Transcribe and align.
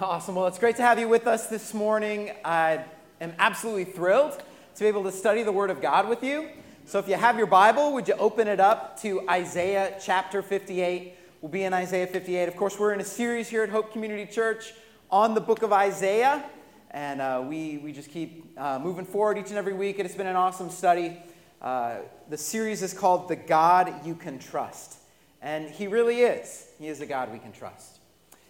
Awesome. 0.00 0.34
Well, 0.34 0.48
it's 0.48 0.58
great 0.58 0.74
to 0.76 0.82
have 0.82 0.98
you 0.98 1.08
with 1.08 1.28
us 1.28 1.46
this 1.46 1.72
morning. 1.72 2.32
I 2.44 2.84
am 3.20 3.32
absolutely 3.38 3.84
thrilled 3.84 4.32
to 4.74 4.80
be 4.80 4.86
able 4.86 5.04
to 5.04 5.12
study 5.12 5.44
the 5.44 5.52
Word 5.52 5.70
of 5.70 5.80
God 5.80 6.08
with 6.08 6.24
you. 6.24 6.48
So, 6.84 6.98
if 6.98 7.06
you 7.06 7.14
have 7.14 7.38
your 7.38 7.46
Bible, 7.46 7.92
would 7.92 8.08
you 8.08 8.14
open 8.14 8.48
it 8.48 8.58
up 8.58 9.00
to 9.02 9.20
Isaiah 9.30 9.96
chapter 10.02 10.42
58? 10.42 11.14
We'll 11.40 11.52
be 11.52 11.62
in 11.62 11.72
Isaiah 11.72 12.08
58. 12.08 12.48
Of 12.48 12.56
course, 12.56 12.76
we're 12.76 12.92
in 12.92 13.00
a 13.00 13.04
series 13.04 13.48
here 13.48 13.62
at 13.62 13.68
Hope 13.68 13.92
Community 13.92 14.26
Church 14.26 14.74
on 15.12 15.32
the 15.32 15.40
book 15.40 15.62
of 15.62 15.72
Isaiah, 15.72 16.42
and 16.90 17.20
uh, 17.20 17.44
we, 17.46 17.78
we 17.78 17.92
just 17.92 18.10
keep 18.10 18.52
uh, 18.58 18.80
moving 18.80 19.04
forward 19.04 19.38
each 19.38 19.50
and 19.50 19.58
every 19.58 19.74
week, 19.74 20.00
and 20.00 20.06
it's 20.06 20.16
been 20.16 20.26
an 20.26 20.34
awesome 20.34 20.70
study. 20.70 21.22
Uh, 21.62 21.98
the 22.28 22.36
series 22.36 22.82
is 22.82 22.92
called 22.92 23.28
The 23.28 23.36
God 23.36 24.04
You 24.04 24.16
Can 24.16 24.40
Trust, 24.40 24.96
and 25.40 25.70
He 25.70 25.86
really 25.86 26.22
is. 26.22 26.66
He 26.80 26.88
is 26.88 27.00
a 27.00 27.06
God 27.06 27.32
we 27.32 27.38
can 27.38 27.52
trust. 27.52 28.00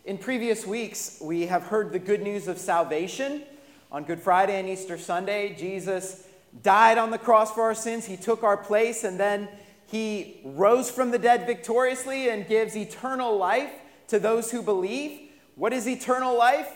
In 0.05 0.18
previous 0.18 0.66
weeks, 0.66 1.16
we 1.18 1.46
have 1.46 1.62
heard 1.62 1.91
the 1.91 1.98
good 1.98 2.20
news 2.20 2.46
of 2.46 2.59
salvation. 2.59 3.42
On 3.91 4.05
Good 4.05 4.20
Friday 4.20 4.61
and 4.61 4.69
Easter 4.69 4.98
Sunday, 4.98 5.56
Jesus 5.59 6.27
died 6.62 6.98
on 6.98 7.11
the 7.11 7.16
cross 7.16 7.55
for 7.55 7.62
our 7.62 7.74
sins. 7.74 8.05
He 8.05 8.19
took 8.19 8.42
our 8.42 8.59
place, 8.59 9.02
and 9.05 9.19
then 9.19 9.48
he 9.87 10.42
rose 10.45 10.91
from 10.91 11.11
the 11.11 11.19
dead 11.19 11.47
victoriously 11.47 12.28
and 12.28 12.47
gives 12.47 12.77
eternal 12.77 13.38
life 13.38 13.70
to 14.09 14.19
those 14.19 14.51
who 14.51 14.61
believe. 14.61 15.30
What 15.55 15.73
is 15.73 15.88
eternal 15.88 16.36
life? 16.36 16.69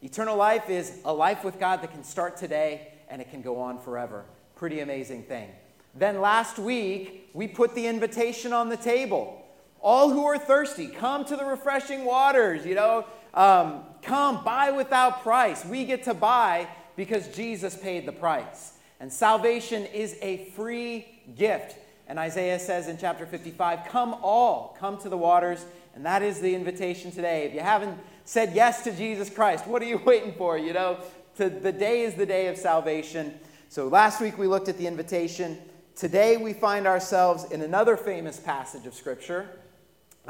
Eternal 0.00 0.38
life 0.38 0.70
is 0.70 1.00
a 1.04 1.12
life 1.12 1.44
with 1.44 1.60
God 1.60 1.82
that 1.82 1.92
can 1.92 2.02
start 2.02 2.38
today 2.38 2.92
and 3.10 3.20
it 3.20 3.30
can 3.30 3.42
go 3.42 3.60
on 3.60 3.78
forever. 3.78 4.24
Pretty 4.56 4.80
amazing 4.80 5.24
thing. 5.24 5.50
Then 5.94 6.22
last 6.22 6.58
week, 6.58 7.28
we 7.34 7.46
put 7.46 7.74
the 7.74 7.86
invitation 7.86 8.54
on 8.54 8.70
the 8.70 8.78
table. 8.78 9.39
All 9.82 10.10
who 10.10 10.24
are 10.24 10.38
thirsty, 10.38 10.88
come 10.88 11.24
to 11.24 11.36
the 11.36 11.44
refreshing 11.44 12.04
waters. 12.04 12.66
You 12.66 12.74
know, 12.74 13.06
um, 13.34 13.84
come 14.02 14.44
buy 14.44 14.70
without 14.70 15.22
price. 15.22 15.64
We 15.64 15.84
get 15.84 16.04
to 16.04 16.14
buy 16.14 16.68
because 16.96 17.28
Jesus 17.28 17.76
paid 17.76 18.06
the 18.06 18.12
price. 18.12 18.74
And 19.00 19.10
salvation 19.12 19.86
is 19.86 20.18
a 20.20 20.44
free 20.56 21.06
gift. 21.36 21.76
And 22.06 22.18
Isaiah 22.18 22.58
says 22.58 22.88
in 22.88 22.98
chapter 22.98 23.24
55, 23.24 23.86
Come 23.88 24.16
all, 24.22 24.76
come 24.78 24.98
to 24.98 25.08
the 25.08 25.16
waters. 25.16 25.64
And 25.94 26.04
that 26.04 26.22
is 26.22 26.40
the 26.40 26.54
invitation 26.54 27.10
today. 27.10 27.46
If 27.46 27.54
you 27.54 27.60
haven't 27.60 27.98
said 28.24 28.52
yes 28.54 28.84
to 28.84 28.92
Jesus 28.92 29.30
Christ, 29.30 29.66
what 29.66 29.80
are 29.80 29.86
you 29.86 29.98
waiting 30.04 30.34
for? 30.34 30.58
You 30.58 30.72
know, 30.72 30.98
to, 31.36 31.48
the 31.48 31.72
day 31.72 32.02
is 32.02 32.14
the 32.14 32.26
day 32.26 32.48
of 32.48 32.56
salvation. 32.56 33.34
So 33.68 33.88
last 33.88 34.20
week 34.20 34.36
we 34.36 34.46
looked 34.46 34.68
at 34.68 34.76
the 34.76 34.86
invitation. 34.86 35.56
Today 35.94 36.36
we 36.36 36.52
find 36.52 36.86
ourselves 36.86 37.44
in 37.50 37.62
another 37.62 37.96
famous 37.96 38.38
passage 38.38 38.86
of 38.86 38.94
Scripture 38.94 39.48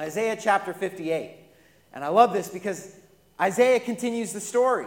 Isaiah 0.00 0.34
chapter 0.40 0.72
58. 0.72 1.36
And 1.92 2.02
I 2.02 2.08
love 2.08 2.32
this 2.32 2.48
because 2.48 2.96
Isaiah 3.38 3.78
continues 3.78 4.32
the 4.32 4.40
story. 4.40 4.86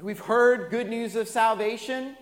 We've 0.00 0.18
heard 0.18 0.72
good 0.72 0.88
news 0.88 1.14
of 1.14 1.28
salvation. 1.28 2.16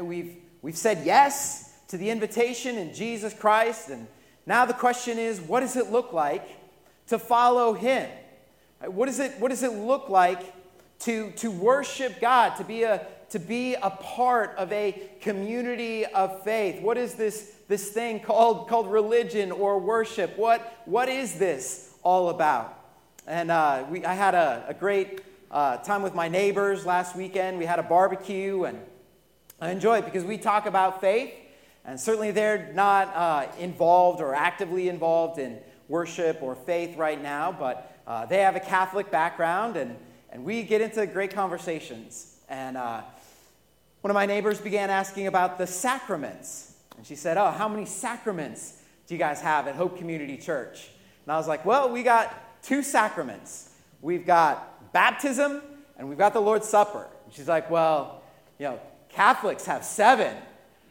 We've, 0.00 0.38
we've 0.60 0.76
said 0.76 1.02
yes 1.06 1.72
to 1.86 1.96
the 1.96 2.10
invitation 2.10 2.78
in 2.78 2.92
Jesus 2.92 3.32
Christ. 3.32 3.90
And 3.90 4.08
now 4.44 4.66
the 4.66 4.74
question 4.74 5.20
is 5.20 5.40
what 5.40 5.60
does 5.60 5.76
it 5.76 5.92
look 5.92 6.12
like 6.12 6.48
to 7.06 7.16
follow 7.16 7.74
Him? 7.74 8.10
What, 8.84 9.08
is 9.08 9.20
it, 9.20 9.38
what 9.38 9.50
does 9.50 9.62
it 9.62 9.72
look 9.72 10.08
like 10.08 10.42
to, 11.00 11.30
to 11.36 11.48
worship 11.48 12.20
God, 12.20 12.56
to 12.56 12.64
be, 12.64 12.82
a, 12.82 13.06
to 13.30 13.38
be 13.38 13.74
a 13.74 13.90
part 13.90 14.56
of 14.56 14.72
a 14.72 15.00
community 15.20 16.06
of 16.06 16.42
faith? 16.42 16.82
What 16.82 16.98
is 16.98 17.14
this 17.14 17.52
this 17.72 17.88
thing 17.88 18.20
called, 18.20 18.68
called 18.68 18.92
religion 18.92 19.50
or 19.50 19.78
worship. 19.78 20.36
What, 20.36 20.60
what 20.84 21.08
is 21.08 21.38
this 21.38 21.94
all 22.02 22.28
about? 22.28 22.78
And 23.26 23.50
uh, 23.50 23.86
we, 23.88 24.04
I 24.04 24.12
had 24.12 24.34
a, 24.34 24.66
a 24.68 24.74
great 24.74 25.22
uh, 25.50 25.78
time 25.78 26.02
with 26.02 26.14
my 26.14 26.28
neighbors 26.28 26.84
last 26.84 27.16
weekend. 27.16 27.56
We 27.56 27.64
had 27.64 27.78
a 27.78 27.82
barbecue, 27.82 28.64
and 28.64 28.78
I 29.58 29.70
enjoy 29.70 30.00
it 30.00 30.04
because 30.04 30.22
we 30.22 30.36
talk 30.36 30.66
about 30.66 31.00
faith. 31.00 31.32
And 31.86 31.98
certainly 31.98 32.30
they're 32.30 32.70
not 32.74 33.08
uh, 33.16 33.46
involved 33.58 34.20
or 34.20 34.34
actively 34.34 34.90
involved 34.90 35.38
in 35.38 35.58
worship 35.88 36.42
or 36.42 36.54
faith 36.54 36.98
right 36.98 37.22
now, 37.22 37.52
but 37.58 37.90
uh, 38.06 38.26
they 38.26 38.40
have 38.40 38.54
a 38.54 38.60
Catholic 38.60 39.10
background, 39.10 39.78
and, 39.78 39.96
and 40.30 40.44
we 40.44 40.62
get 40.62 40.82
into 40.82 41.06
great 41.06 41.34
conversations. 41.34 42.36
And 42.50 42.76
uh, 42.76 43.00
one 44.02 44.10
of 44.10 44.14
my 44.14 44.26
neighbors 44.26 44.60
began 44.60 44.90
asking 44.90 45.26
about 45.26 45.56
the 45.56 45.66
sacraments. 45.66 46.71
And 46.96 47.06
she 47.06 47.16
said, 47.16 47.36
Oh, 47.36 47.50
how 47.50 47.68
many 47.68 47.86
sacraments 47.86 48.78
do 49.06 49.14
you 49.14 49.18
guys 49.18 49.40
have 49.40 49.66
at 49.68 49.74
Hope 49.74 49.98
Community 49.98 50.36
Church? 50.36 50.88
And 51.24 51.32
I 51.32 51.36
was 51.36 51.48
like, 51.48 51.64
Well, 51.64 51.90
we 51.90 52.02
got 52.02 52.62
two 52.62 52.82
sacraments. 52.82 53.70
We've 54.00 54.26
got 54.26 54.92
baptism 54.92 55.62
and 55.96 56.08
we've 56.08 56.18
got 56.18 56.32
the 56.32 56.40
Lord's 56.40 56.68
Supper. 56.68 57.06
And 57.24 57.34
she's 57.34 57.48
like, 57.48 57.70
Well, 57.70 58.22
you 58.58 58.66
know, 58.66 58.80
Catholics 59.08 59.64
have 59.66 59.84
seven. 59.84 60.36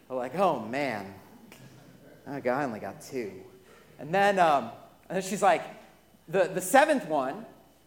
I'm 0.09 0.16
like, 0.17 0.35
Oh, 0.35 0.59
man. 0.59 1.13
I 2.28 2.63
only 2.63 2.79
got 2.79 3.01
two. 3.01 3.31
And 4.00 4.13
then, 4.13 4.40
um, 4.40 4.72
and 5.09 5.17
then 5.17 5.22
she's 5.22 5.41
like, 5.41 5.63
the, 6.28 6.50
the 6.53 6.61
seventh 6.61 7.07
one, 7.07 7.45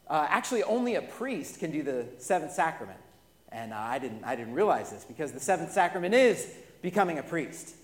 uh, 0.08 0.26
actually, 0.28 0.62
only 0.64 0.96
a 0.96 1.02
priest 1.02 1.60
can 1.60 1.70
do 1.70 1.82
the 1.82 2.06
seventh 2.18 2.52
sacrament. 2.52 2.98
And 3.50 3.72
uh, 3.72 3.78
I, 3.78 3.98
didn't, 3.98 4.24
I 4.24 4.36
didn't 4.36 4.52
realize 4.52 4.90
this 4.90 5.04
because 5.04 5.32
the 5.32 5.40
seventh 5.40 5.72
sacrament 5.72 6.14
is 6.14 6.52
becoming 6.82 7.18
a 7.18 7.22
priest. 7.22 7.74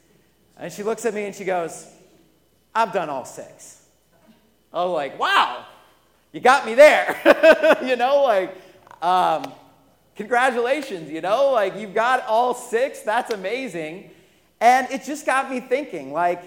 And 0.60 0.70
she 0.70 0.82
looks 0.82 1.06
at 1.06 1.14
me 1.14 1.24
and 1.24 1.34
she 1.34 1.44
goes, 1.44 1.86
I've 2.74 2.92
done 2.92 3.08
all 3.08 3.24
six. 3.24 3.82
I 4.72 4.84
was 4.84 4.92
like, 4.92 5.18
wow, 5.18 5.64
you 6.32 6.40
got 6.40 6.66
me 6.66 6.74
there. 6.74 7.78
you 7.82 7.96
know, 7.96 8.22
like, 8.22 8.54
um, 9.02 9.52
congratulations, 10.16 11.10
you 11.10 11.22
know, 11.22 11.50
like 11.50 11.76
you've 11.76 11.94
got 11.94 12.26
all 12.26 12.52
six. 12.52 13.00
That's 13.00 13.32
amazing. 13.32 14.10
And 14.60 14.86
it 14.90 15.04
just 15.04 15.24
got 15.24 15.50
me 15.50 15.60
thinking, 15.60 16.12
like, 16.12 16.42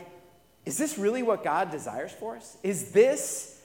is 0.64 0.78
this 0.78 1.00
really 1.00 1.24
what 1.24 1.44
God 1.44 1.72
desires 1.72 2.12
for 2.12 2.38
us? 2.38 2.56
Is 2.62 2.92
this 2.92 3.60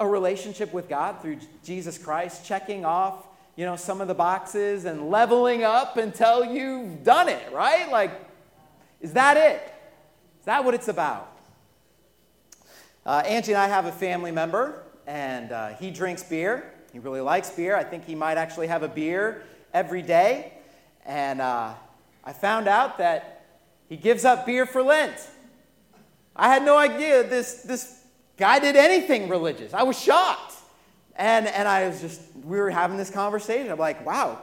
a 0.00 0.06
relationship 0.06 0.72
with 0.74 0.88
God 0.88 1.22
through 1.22 1.38
Jesus 1.64 1.96
Christ, 1.96 2.44
checking 2.44 2.84
off, 2.84 3.24
you 3.54 3.64
know, 3.64 3.76
some 3.76 4.00
of 4.00 4.08
the 4.08 4.14
boxes 4.14 4.84
and 4.84 5.10
leveling 5.10 5.62
up 5.62 5.96
until 5.96 6.44
you've 6.44 7.04
done 7.04 7.28
it, 7.28 7.52
right? 7.52 7.90
Like, 7.90 8.10
is 9.00 9.12
that 9.12 9.36
it? 9.36 9.72
That 10.46 10.64
what 10.64 10.74
it's 10.74 10.88
about? 10.88 11.30
Uh, 13.04 13.22
Angie 13.26 13.52
and 13.52 13.60
I 13.60 13.68
have 13.68 13.86
a 13.86 13.92
family 13.92 14.32
member, 14.32 14.82
and 15.06 15.52
uh, 15.52 15.68
he 15.74 15.90
drinks 15.90 16.22
beer. 16.22 16.72
He 16.92 16.98
really 16.98 17.20
likes 17.20 17.50
beer. 17.50 17.76
I 17.76 17.84
think 17.84 18.04
he 18.04 18.14
might 18.14 18.38
actually 18.38 18.68
have 18.68 18.82
a 18.82 18.88
beer 18.88 19.42
every 19.74 20.02
day. 20.02 20.54
And 21.04 21.40
uh, 21.40 21.74
I 22.24 22.32
found 22.32 22.68
out 22.68 22.98
that 22.98 23.44
he 23.88 23.96
gives 23.96 24.24
up 24.24 24.46
beer 24.46 24.66
for 24.66 24.82
Lent. 24.82 25.14
I 26.34 26.48
had 26.48 26.64
no 26.64 26.76
idea 26.76 27.22
this, 27.22 27.62
this 27.62 28.02
guy 28.36 28.58
did 28.58 28.76
anything 28.76 29.28
religious. 29.28 29.74
I 29.74 29.82
was 29.82 30.00
shocked. 30.00 30.54
And, 31.16 31.46
and 31.46 31.66
I 31.66 31.88
was 31.88 32.00
just, 32.00 32.20
we 32.44 32.58
were 32.58 32.70
having 32.70 32.96
this 32.96 33.10
conversation. 33.10 33.70
I'm 33.70 33.78
like, 33.78 34.04
wow, 34.04 34.42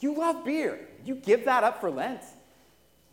you 0.00 0.14
love 0.14 0.44
beer. 0.44 0.80
You 1.04 1.14
give 1.14 1.44
that 1.46 1.64
up 1.64 1.80
for 1.80 1.90
Lent. 1.90 2.20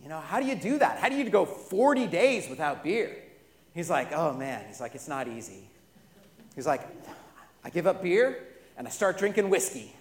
You 0.01 0.09
know, 0.09 0.19
how 0.19 0.39
do 0.39 0.45
you 0.45 0.55
do 0.55 0.79
that? 0.79 0.99
How 0.99 1.09
do 1.09 1.15
you 1.15 1.29
go 1.29 1.45
40 1.45 2.07
days 2.07 2.49
without 2.49 2.83
beer? 2.83 3.15
He's 3.73 3.89
like, 3.89 4.11
oh 4.13 4.33
man. 4.33 4.63
He's 4.67 4.79
like, 4.79 4.95
it's 4.95 5.07
not 5.07 5.27
easy. 5.27 5.69
He's 6.55 6.67
like, 6.67 6.81
I 7.63 7.69
give 7.69 7.87
up 7.87 8.01
beer 8.01 8.43
and 8.77 8.87
I 8.87 8.89
start 8.89 9.17
drinking 9.17 9.49
whiskey. 9.49 9.93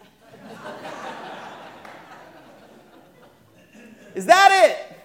is 4.14 4.26
that 4.26 4.66
it? 4.66 4.98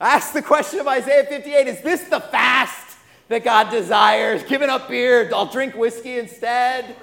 I 0.00 0.18
the 0.32 0.42
question 0.42 0.80
of 0.80 0.88
Isaiah 0.88 1.24
58 1.24 1.68
Is 1.68 1.80
this 1.80 2.02
the 2.04 2.20
fast 2.20 2.98
that 3.28 3.44
God 3.44 3.70
desires? 3.70 4.42
Giving 4.42 4.68
up 4.68 4.88
beer, 4.88 5.30
I'll 5.32 5.46
drink 5.46 5.76
whiskey 5.76 6.18
instead. 6.18 6.96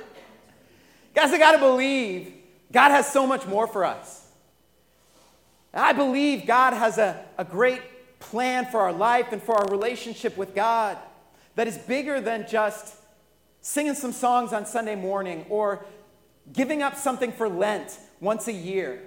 Guys, 1.16 1.32
I 1.32 1.38
got 1.38 1.54
to 1.54 1.60
believe 1.60 2.34
God 2.72 2.92
has 2.92 3.12
so 3.12 3.26
much 3.26 3.48
more 3.48 3.68
for 3.68 3.86
us. 3.86 4.19
I 5.74 5.94
believe 5.94 6.48
God 6.48 6.74
has 6.74 6.98
a, 6.98 7.24
a 7.38 7.46
great 7.46 7.82
plan 8.20 8.66
for 8.66 8.82
our 8.82 8.94
life 8.94 9.32
and 9.32 9.42
for 9.42 9.56
our 9.56 9.68
relationship 9.68 10.36
with 10.38 10.56
God 10.56 10.98
that 11.56 11.68
is 11.68 11.78
bigger 11.78 12.20
than 12.22 12.48
just 12.50 12.96
singing 13.62 13.94
some 13.94 14.12
songs 14.12 14.54
on 14.54 14.66
Sunday 14.66 14.96
morning 14.96 15.46
or 15.50 15.86
giving 16.52 16.82
up 16.82 16.96
something 16.96 17.32
for 17.32 17.48
Lent 17.48 17.98
once 18.20 18.48
a 18.48 18.54
year 18.54 19.02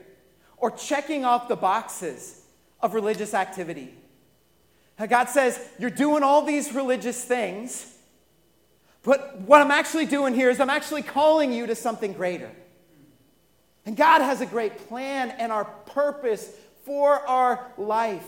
or 0.57 0.71
checking 0.71 1.25
off 1.25 1.49
the 1.49 1.57
boxes 1.57 2.43
of 2.81 2.95
religious 2.95 3.35
activity. 3.35 3.95
God 5.09 5.29
says, 5.29 5.59
You're 5.79 5.91
doing 5.91 6.23
all 6.23 6.45
these 6.45 6.73
religious 6.73 7.25
things, 7.25 7.93
but 9.03 9.41
what 9.41 9.61
I'm 9.61 9.73
actually 9.73 10.07
doing 10.07 10.35
here 10.35 10.49
is 10.49 10.61
I'm 10.61 10.71
actually 10.71 11.03
calling 11.03 11.53
you 11.53 11.67
to 11.67 11.75
something 11.75 12.13
greater. 12.13 12.51
And 13.85 13.97
God 13.97 14.21
has 14.21 14.41
a 14.41 14.47
great 14.47 14.89
plan 14.89 15.31
and 15.31 15.51
our 15.51 15.65
purpose 15.65 16.51
for 16.85 17.15
our 17.27 17.73
life 17.77 18.27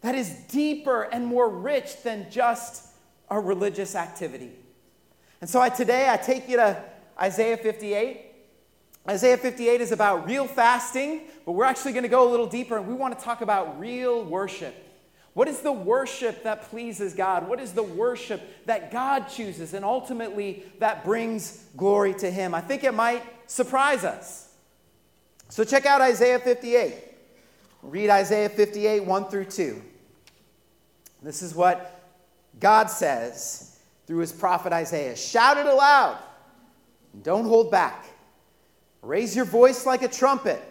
that 0.00 0.14
is 0.14 0.30
deeper 0.48 1.02
and 1.02 1.26
more 1.26 1.48
rich 1.48 2.02
than 2.02 2.30
just 2.30 2.86
a 3.30 3.38
religious 3.38 3.94
activity. 3.94 4.52
And 5.40 5.48
so 5.48 5.60
I, 5.60 5.68
today 5.68 6.08
I 6.08 6.16
take 6.16 6.48
you 6.48 6.56
to 6.56 6.82
Isaiah 7.20 7.56
58, 7.56 8.22
Isaiah 9.08 9.36
58 9.36 9.80
is 9.80 9.92
about 9.92 10.26
real 10.26 10.46
fasting, 10.46 11.22
but 11.44 11.52
we're 11.52 11.64
actually 11.64 11.92
going 11.92 12.02
to 12.02 12.08
go 12.08 12.28
a 12.28 12.30
little 12.30 12.46
deeper 12.46 12.76
and 12.76 12.86
we 12.86 12.94
want 12.94 13.18
to 13.18 13.24
talk 13.24 13.40
about 13.40 13.78
real 13.80 14.24
worship. 14.24 14.74
What 15.34 15.48
is 15.48 15.60
the 15.60 15.72
worship 15.72 16.42
that 16.42 16.62
pleases 16.64 17.14
God? 17.14 17.48
What 17.48 17.60
is 17.60 17.72
the 17.72 17.82
worship 17.82 18.42
that 18.66 18.90
God 18.90 19.28
chooses 19.28 19.72
and 19.72 19.84
ultimately 19.84 20.64
that 20.80 21.04
brings 21.04 21.64
glory 21.76 22.12
to 22.14 22.30
Him? 22.30 22.54
I 22.54 22.60
think 22.60 22.82
it 22.82 22.92
might 22.92 23.22
surprise 23.48 24.04
us. 24.04 24.47
So 25.48 25.64
check 25.64 25.86
out 25.86 26.00
Isaiah 26.00 26.38
58. 26.38 26.94
Read 27.82 28.10
Isaiah 28.10 28.48
58, 28.48 29.04
1 29.04 29.24
through 29.26 29.44
2. 29.46 29.82
This 31.22 31.42
is 31.42 31.54
what 31.54 32.02
God 32.60 32.90
says 32.90 33.78
through 34.06 34.18
his 34.18 34.32
prophet 34.32 34.72
Isaiah 34.72 35.16
Shout 35.16 35.56
it 35.58 35.66
aloud, 35.66 36.18
don't 37.22 37.44
hold 37.44 37.70
back. 37.70 38.06
Raise 39.02 39.34
your 39.34 39.44
voice 39.44 39.86
like 39.86 40.02
a 40.02 40.08
trumpet. 40.08 40.62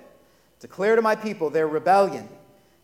Declare 0.60 0.96
to 0.96 1.02
my 1.02 1.16
people 1.16 1.50
their 1.50 1.68
rebellion 1.68 2.28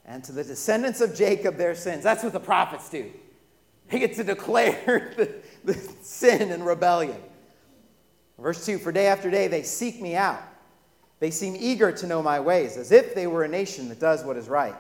and 0.06 0.24
to 0.24 0.32
the 0.32 0.44
descendants 0.44 1.02
of 1.02 1.16
Jacob 1.16 1.58
their 1.58 1.76
sins. 1.76 2.04
That's 2.04 2.24
what 2.24 2.34
the 2.34 2.40
prophets 2.40 2.90
do. 2.90 3.12
They 3.90 4.00
get 4.00 4.16
to 4.16 4.24
declare 4.24 5.14
the, 5.18 5.34
the 5.64 5.74
sin 6.02 6.52
and 6.52 6.66
rebellion. 6.66 7.22
Verse 8.40 8.66
2 8.66 8.78
For 8.78 8.92
day 8.92 9.08
after 9.08 9.30
day 9.30 9.48
they 9.48 9.64
seek 9.64 10.02
me 10.02 10.16
out. 10.16 10.42
They 11.24 11.32
seem 11.32 11.56
eager 11.58 11.90
to 11.90 12.06
know 12.06 12.22
my 12.22 12.42
ways, 12.42 12.76
as 12.76 12.92
if 12.92 13.16
they 13.16 13.28
were 13.28 13.46
a 13.46 13.48
nation 13.48 13.88
that 13.88 13.98
does 14.02 14.26
what 14.26 14.36
is 14.36 14.50
right 14.50 14.76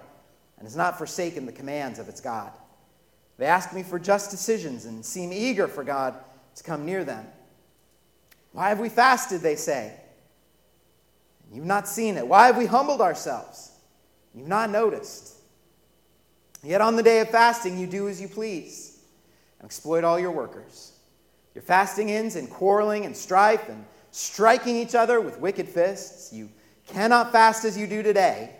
and 0.57 0.68
has 0.68 0.75
not 0.75 0.98
forsaken 0.98 1.45
the 1.45 1.54
commands 1.54 2.00
of 2.00 2.10
its 2.10 2.19
God. 2.19 2.51
They 3.38 3.45
ask 3.45 3.74
me 3.74 3.81
for 3.81 3.98
just 3.98 4.30
decisions 4.30 4.84
and 4.84 5.06
seem 5.06 5.31
eager 5.31 5.69
for 5.69 5.86
God 5.86 6.16
to 6.56 6.63
come 6.66 6.86
near 6.86 7.06
them. 7.06 7.25
Why 8.51 8.68
have 8.68 8.81
we 8.81 8.90
fasted, 8.90 9.40
they 9.40 9.56
say? 9.56 9.94
You've 11.50 11.63
not 11.63 11.88
seen 11.88 12.18
it. 12.18 12.28
Why 12.28 12.48
have 12.48 12.57
we 12.57 12.66
humbled 12.66 13.00
ourselves? 13.00 13.72
You've 14.36 14.50
not 14.50 14.69
noticed. 14.69 15.36
Yet 16.62 16.81
on 16.81 16.98
the 16.98 17.04
day 17.04 17.22
of 17.22 17.30
fasting, 17.30 17.80
you 17.80 17.88
do 17.88 18.10
as 18.10 18.19
you 18.19 18.28
please 18.28 19.00
and 19.60 19.66
exploit 19.66 20.04
all 20.04 20.19
your 20.19 20.31
workers. 20.31 20.92
Your 21.56 21.62
fasting 21.62 22.12
ends 22.12 22.36
in 22.36 22.48
quarreling 22.48 23.06
and 23.06 23.16
strife 23.16 23.69
and 23.69 23.86
striking 24.13 24.77
each 24.77 24.94
other 24.94 25.19
with 25.19 25.39
wicked 25.39 25.68
fists. 25.68 26.31
You 26.31 26.48
cannot 26.88 27.31
fast 27.31 27.65
as 27.65 27.75
you 27.75 27.88
do 27.88 28.04
today 28.04 28.56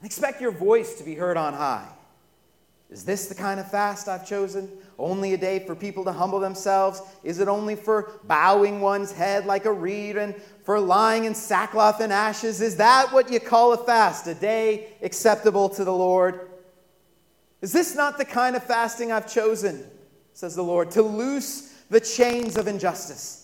and 0.00 0.06
expect 0.06 0.40
your 0.40 0.52
voice 0.52 0.94
to 0.94 1.04
be 1.04 1.14
heard 1.14 1.36
on 1.36 1.52
high. 1.52 1.86
Is 2.88 3.04
this 3.04 3.26
the 3.26 3.34
kind 3.34 3.60
of 3.60 3.70
fast 3.70 4.08
I've 4.08 4.26
chosen? 4.26 4.70
Only 4.98 5.34
a 5.34 5.36
day 5.36 5.58
for 5.58 5.74
people 5.74 6.02
to 6.04 6.12
humble 6.12 6.40
themselves? 6.40 7.02
Is 7.22 7.40
it 7.40 7.48
only 7.48 7.76
for 7.76 8.12
bowing 8.24 8.80
one's 8.80 9.12
head 9.12 9.44
like 9.44 9.66
a 9.66 9.72
reed 9.72 10.16
and 10.16 10.34
for 10.64 10.80
lying 10.80 11.24
in 11.24 11.34
sackcloth 11.34 12.00
and 12.00 12.12
ashes? 12.12 12.62
Is 12.62 12.76
that 12.76 13.12
what 13.12 13.30
you 13.30 13.40
call 13.40 13.74
a 13.74 13.84
fast, 13.84 14.26
a 14.28 14.34
day 14.34 14.94
acceptable 15.02 15.68
to 15.70 15.84
the 15.84 15.92
Lord? 15.92 16.48
Is 17.60 17.72
this 17.72 17.94
not 17.94 18.16
the 18.16 18.24
kind 18.24 18.56
of 18.56 18.64
fasting 18.64 19.12
I've 19.12 19.30
chosen, 19.30 19.84
says 20.32 20.54
the 20.54 20.64
Lord, 20.64 20.90
to 20.92 21.02
loose 21.02 21.74
the 21.90 22.00
chains 22.00 22.56
of 22.56 22.66
injustice 22.66 23.43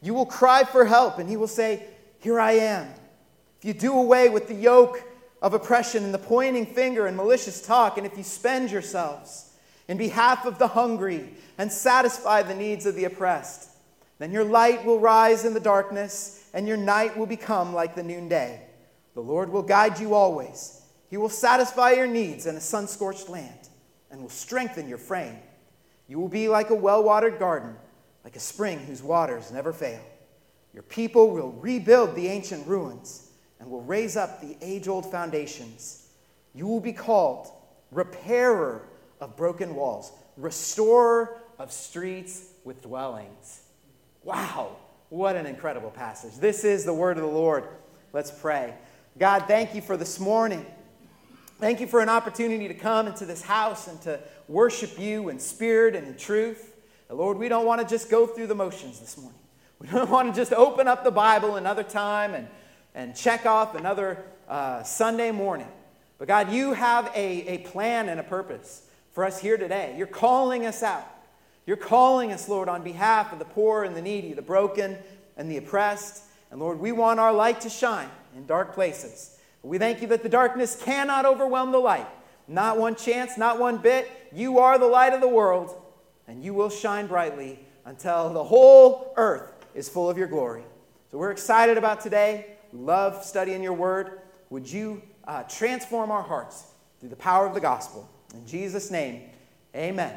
You 0.00 0.14
will 0.14 0.26
cry 0.26 0.64
for 0.64 0.84
help, 0.84 1.18
and 1.18 1.28
he 1.28 1.36
will 1.36 1.48
say, 1.48 1.84
Here 2.20 2.38
I 2.38 2.52
am. 2.52 2.88
If 3.58 3.64
you 3.64 3.74
do 3.74 3.98
away 3.98 4.28
with 4.28 4.48
the 4.48 4.54
yoke 4.54 5.02
of 5.42 5.54
oppression 5.54 6.04
and 6.04 6.14
the 6.14 6.18
pointing 6.18 6.66
finger 6.66 7.06
and 7.06 7.16
malicious 7.16 7.60
talk, 7.60 7.98
and 7.98 8.06
if 8.06 8.16
you 8.16 8.22
spend 8.22 8.70
yourselves 8.70 9.52
in 9.88 9.96
behalf 9.96 10.46
of 10.46 10.58
the 10.58 10.68
hungry 10.68 11.34
and 11.56 11.72
satisfy 11.72 12.42
the 12.42 12.54
needs 12.54 12.86
of 12.86 12.94
the 12.94 13.04
oppressed, 13.04 13.70
then 14.18 14.32
your 14.32 14.44
light 14.44 14.84
will 14.84 15.00
rise 15.00 15.44
in 15.44 15.54
the 15.54 15.60
darkness 15.60 16.48
and 16.52 16.66
your 16.66 16.76
night 16.76 17.16
will 17.16 17.26
become 17.26 17.74
like 17.74 17.94
the 17.94 18.02
noonday. 18.02 18.62
The 19.14 19.20
Lord 19.20 19.50
will 19.50 19.62
guide 19.62 19.98
you 19.98 20.14
always. 20.14 20.82
He 21.08 21.16
will 21.16 21.28
satisfy 21.28 21.92
your 21.92 22.06
needs 22.06 22.46
in 22.46 22.56
a 22.56 22.60
sun 22.60 22.86
scorched 22.86 23.28
land 23.28 23.68
and 24.10 24.20
will 24.20 24.28
strengthen 24.28 24.88
your 24.88 24.98
frame. 24.98 25.38
You 26.06 26.18
will 26.18 26.28
be 26.28 26.48
like 26.48 26.70
a 26.70 26.74
well 26.74 27.02
watered 27.02 27.38
garden, 27.38 27.76
like 28.28 28.36
a 28.36 28.40
spring 28.40 28.78
whose 28.80 29.02
waters 29.02 29.50
never 29.50 29.72
fail. 29.72 30.02
Your 30.74 30.82
people 30.82 31.30
will 31.30 31.52
rebuild 31.52 32.14
the 32.14 32.28
ancient 32.28 32.66
ruins 32.66 33.30
and 33.58 33.70
will 33.70 33.80
raise 33.80 34.18
up 34.18 34.42
the 34.42 34.54
age 34.60 34.86
old 34.86 35.10
foundations. 35.10 36.08
You 36.54 36.66
will 36.66 36.78
be 36.78 36.92
called 36.92 37.50
repairer 37.90 38.82
of 39.18 39.34
broken 39.34 39.74
walls, 39.74 40.12
restorer 40.36 41.40
of 41.58 41.72
streets 41.72 42.48
with 42.64 42.82
dwellings. 42.82 43.62
Wow. 44.24 44.76
What 45.08 45.34
an 45.34 45.46
incredible 45.46 45.90
passage. 45.90 46.34
This 46.34 46.64
is 46.64 46.84
the 46.84 46.92
word 46.92 47.16
of 47.16 47.22
the 47.22 47.30
Lord. 47.30 47.64
Let's 48.12 48.30
pray. 48.30 48.74
God, 49.18 49.44
thank 49.46 49.74
you 49.74 49.80
for 49.80 49.96
this 49.96 50.20
morning. 50.20 50.66
Thank 51.58 51.80
you 51.80 51.86
for 51.86 52.00
an 52.00 52.10
opportunity 52.10 52.68
to 52.68 52.74
come 52.74 53.06
into 53.06 53.24
this 53.24 53.40
house 53.40 53.88
and 53.88 53.98
to 54.02 54.20
worship 54.48 54.98
you 54.98 55.30
in 55.30 55.38
spirit 55.38 55.96
and 55.96 56.06
in 56.06 56.16
truth. 56.18 56.67
Lord, 57.10 57.38
we 57.38 57.48
don't 57.48 57.64
want 57.64 57.80
to 57.80 57.86
just 57.86 58.10
go 58.10 58.26
through 58.26 58.48
the 58.48 58.54
motions 58.54 59.00
this 59.00 59.16
morning. 59.16 59.38
We 59.78 59.88
don't 59.88 60.10
want 60.10 60.34
to 60.34 60.38
just 60.38 60.52
open 60.52 60.86
up 60.86 61.04
the 61.04 61.10
Bible 61.10 61.56
another 61.56 61.82
time 61.82 62.34
and, 62.34 62.48
and 62.94 63.16
check 63.16 63.46
off 63.46 63.74
another 63.74 64.22
uh, 64.48 64.82
Sunday 64.82 65.30
morning. 65.30 65.68
But 66.18 66.28
God, 66.28 66.52
you 66.52 66.72
have 66.72 67.10
a, 67.14 67.46
a 67.46 67.58
plan 67.58 68.08
and 68.08 68.20
a 68.20 68.24
purpose 68.24 68.82
for 69.12 69.24
us 69.24 69.40
here 69.40 69.56
today. 69.56 69.94
You're 69.96 70.06
calling 70.06 70.66
us 70.66 70.82
out. 70.82 71.06
You're 71.64 71.76
calling 71.76 72.32
us, 72.32 72.48
Lord, 72.48 72.68
on 72.68 72.82
behalf 72.82 73.32
of 73.32 73.38
the 73.38 73.44
poor 73.44 73.84
and 73.84 73.94
the 73.94 74.02
needy, 74.02 74.32
the 74.32 74.42
broken 74.42 74.96
and 75.36 75.50
the 75.50 75.58
oppressed. 75.58 76.24
And 76.50 76.60
Lord, 76.60 76.80
we 76.80 76.92
want 76.92 77.20
our 77.20 77.32
light 77.32 77.60
to 77.62 77.70
shine 77.70 78.08
in 78.36 78.46
dark 78.46 78.74
places. 78.74 79.38
We 79.62 79.78
thank 79.78 80.00
you 80.00 80.08
that 80.08 80.22
the 80.22 80.28
darkness 80.28 80.80
cannot 80.82 81.26
overwhelm 81.26 81.72
the 81.72 81.78
light. 81.78 82.06
Not 82.46 82.78
one 82.78 82.96
chance, 82.96 83.36
not 83.36 83.58
one 83.58 83.78
bit. 83.78 84.10
You 84.32 84.58
are 84.60 84.78
the 84.78 84.86
light 84.86 85.12
of 85.12 85.20
the 85.20 85.28
world, 85.28 85.76
and 86.28 86.44
you 86.44 86.54
will 86.54 86.70
shine 86.70 87.06
brightly 87.06 87.58
until 87.86 88.32
the 88.32 88.44
whole 88.44 89.12
earth 89.16 89.50
is 89.74 89.88
full 89.88 90.08
of 90.08 90.18
your 90.18 90.28
glory. 90.28 90.62
So 91.10 91.16
we're 91.16 91.30
excited 91.30 91.78
about 91.78 92.00
today. 92.02 92.58
We 92.72 92.80
love 92.80 93.24
studying 93.24 93.62
your 93.62 93.72
word. 93.72 94.20
Would 94.50 94.70
you 94.70 95.02
uh, 95.26 95.44
transform 95.44 96.10
our 96.10 96.22
hearts 96.22 96.64
through 97.00 97.08
the 97.08 97.16
power 97.16 97.46
of 97.46 97.54
the 97.54 97.60
gospel? 97.60 98.08
In 98.34 98.46
Jesus' 98.46 98.90
name, 98.90 99.22
amen. 99.74 100.14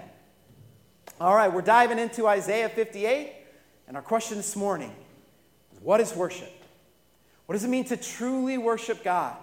All 1.19 1.33
right, 1.33 1.51
we're 1.51 1.61
diving 1.61 1.97
into 1.97 2.27
Isaiah 2.27 2.67
58, 2.67 3.31
and 3.87 3.95
our 3.95 4.03
question 4.03 4.37
this 4.37 4.55
morning 4.55 4.93
is 5.73 5.79
what 5.81 6.01
is 6.01 6.13
worship? 6.13 6.51
What 7.45 7.53
does 7.53 7.63
it 7.63 7.69
mean 7.69 7.85
to 7.85 7.97
truly 7.97 8.57
worship 8.57 9.03
God? 9.03 9.37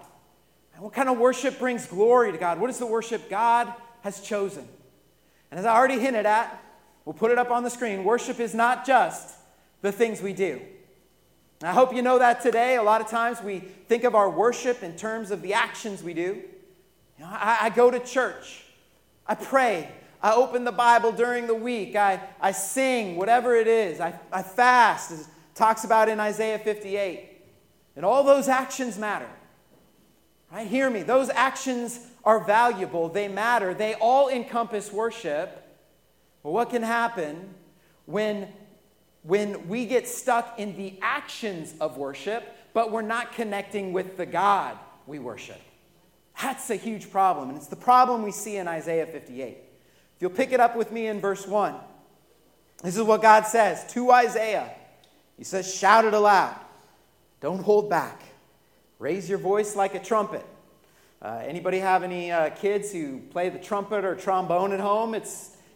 And 0.75 0.83
what 0.83 0.93
kind 0.93 1.09
of 1.09 1.17
worship 1.17 1.57
brings 1.57 1.87
glory 1.87 2.31
to 2.31 2.37
God? 2.37 2.59
What 2.59 2.69
is 2.69 2.77
the 2.77 2.85
worship 2.85 3.29
God 3.29 3.73
has 4.01 4.21
chosen? 4.21 4.67
And 5.51 5.59
as 5.59 5.65
I 5.65 5.75
already 5.75 5.99
hinted 5.99 6.25
at, 6.25 6.61
we'll 7.05 7.13
put 7.13 7.31
it 7.31 7.37
up 7.37 7.51
on 7.51 7.63
the 7.63 7.69
screen 7.69 8.03
worship 8.03 8.39
is 8.39 8.53
not 8.53 8.85
just 8.85 9.35
the 9.81 9.91
things 9.91 10.21
we 10.21 10.33
do. 10.33 10.61
I 11.61 11.73
hope 11.73 11.93
you 11.93 12.01
know 12.01 12.19
that 12.19 12.41
today. 12.41 12.77
A 12.77 12.83
lot 12.83 13.01
of 13.01 13.07
times 13.07 13.41
we 13.41 13.59
think 13.59 14.03
of 14.03 14.15
our 14.15 14.29
worship 14.29 14.81
in 14.81 14.95
terms 14.95 15.31
of 15.31 15.41
the 15.41 15.53
actions 15.53 16.01
we 16.01 16.13
do. 16.13 16.41
You 17.17 17.25
know, 17.25 17.29
I, 17.29 17.57
I 17.63 17.69
go 17.69 17.91
to 17.91 17.99
church, 17.99 18.63
I 19.27 19.35
pray, 19.35 19.89
I 20.21 20.33
open 20.33 20.63
the 20.63 20.71
Bible 20.71 21.11
during 21.11 21.47
the 21.47 21.55
week. 21.55 21.95
I, 21.95 22.19
I 22.41 22.51
sing, 22.51 23.15
whatever 23.15 23.55
it 23.55 23.67
is. 23.67 23.99
I, 23.99 24.19
I 24.31 24.41
fast, 24.41 25.11
as 25.11 25.27
talks 25.55 25.83
about 25.83 26.09
in 26.09 26.19
Isaiah 26.19 26.59
58. 26.59 27.25
And 27.95 28.05
all 28.05 28.23
those 28.23 28.47
actions 28.47 28.97
matter. 28.97 29.29
Right? 30.51 30.67
Hear 30.67 30.89
me. 30.89 31.03
Those 31.03 31.29
actions 31.29 31.99
are 32.23 32.43
valuable. 32.43 33.09
They 33.09 33.27
matter. 33.27 33.73
They 33.73 33.93
all 33.95 34.29
encompass 34.29 34.91
worship. 34.91 35.65
But 36.43 36.51
what 36.51 36.69
can 36.69 36.83
happen 36.83 37.53
when, 38.05 38.47
when 39.23 39.67
we 39.67 39.85
get 39.85 40.07
stuck 40.07 40.59
in 40.59 40.75
the 40.75 40.97
actions 41.01 41.73
of 41.79 41.97
worship, 41.97 42.55
but 42.73 42.91
we're 42.91 43.01
not 43.01 43.33
connecting 43.33 43.93
with 43.93 44.17
the 44.17 44.25
God 44.25 44.77
we 45.05 45.19
worship? 45.19 45.61
That's 46.41 46.69
a 46.69 46.75
huge 46.75 47.11
problem. 47.11 47.49
And 47.49 47.57
it's 47.57 47.67
the 47.67 47.75
problem 47.75 48.23
we 48.23 48.31
see 48.31 48.57
in 48.57 48.67
Isaiah 48.67 49.05
58. 49.05 49.49
If 49.49 50.21
you'll 50.21 50.31
pick 50.31 50.51
it 50.51 50.59
up 50.59 50.75
with 50.75 50.91
me 50.91 51.07
in 51.07 51.19
verse 51.19 51.45
1, 51.45 51.75
this 52.83 52.95
is 52.95 53.03
what 53.03 53.21
God 53.21 53.45
says 53.45 53.91
to 53.93 54.11
Isaiah. 54.11 54.71
He 55.37 55.43
says, 55.43 55.73
Shout 55.73 56.05
it 56.05 56.13
aloud. 56.13 56.55
Don't 57.41 57.61
hold 57.61 57.89
back. 57.89 58.21
Raise 58.99 59.29
your 59.29 59.39
voice 59.39 59.75
like 59.75 59.95
a 59.95 59.99
trumpet. 59.99 60.45
Uh, 61.21 61.41
anybody 61.43 61.79
have 61.79 62.03
any 62.03 62.31
uh, 62.31 62.49
kids 62.51 62.91
who 62.91 63.19
play 63.19 63.49
the 63.49 63.57
trumpet 63.57 64.05
or 64.05 64.15
trombone 64.15 64.71
at 64.71 64.79
home? 64.79 65.15
It 65.15 65.27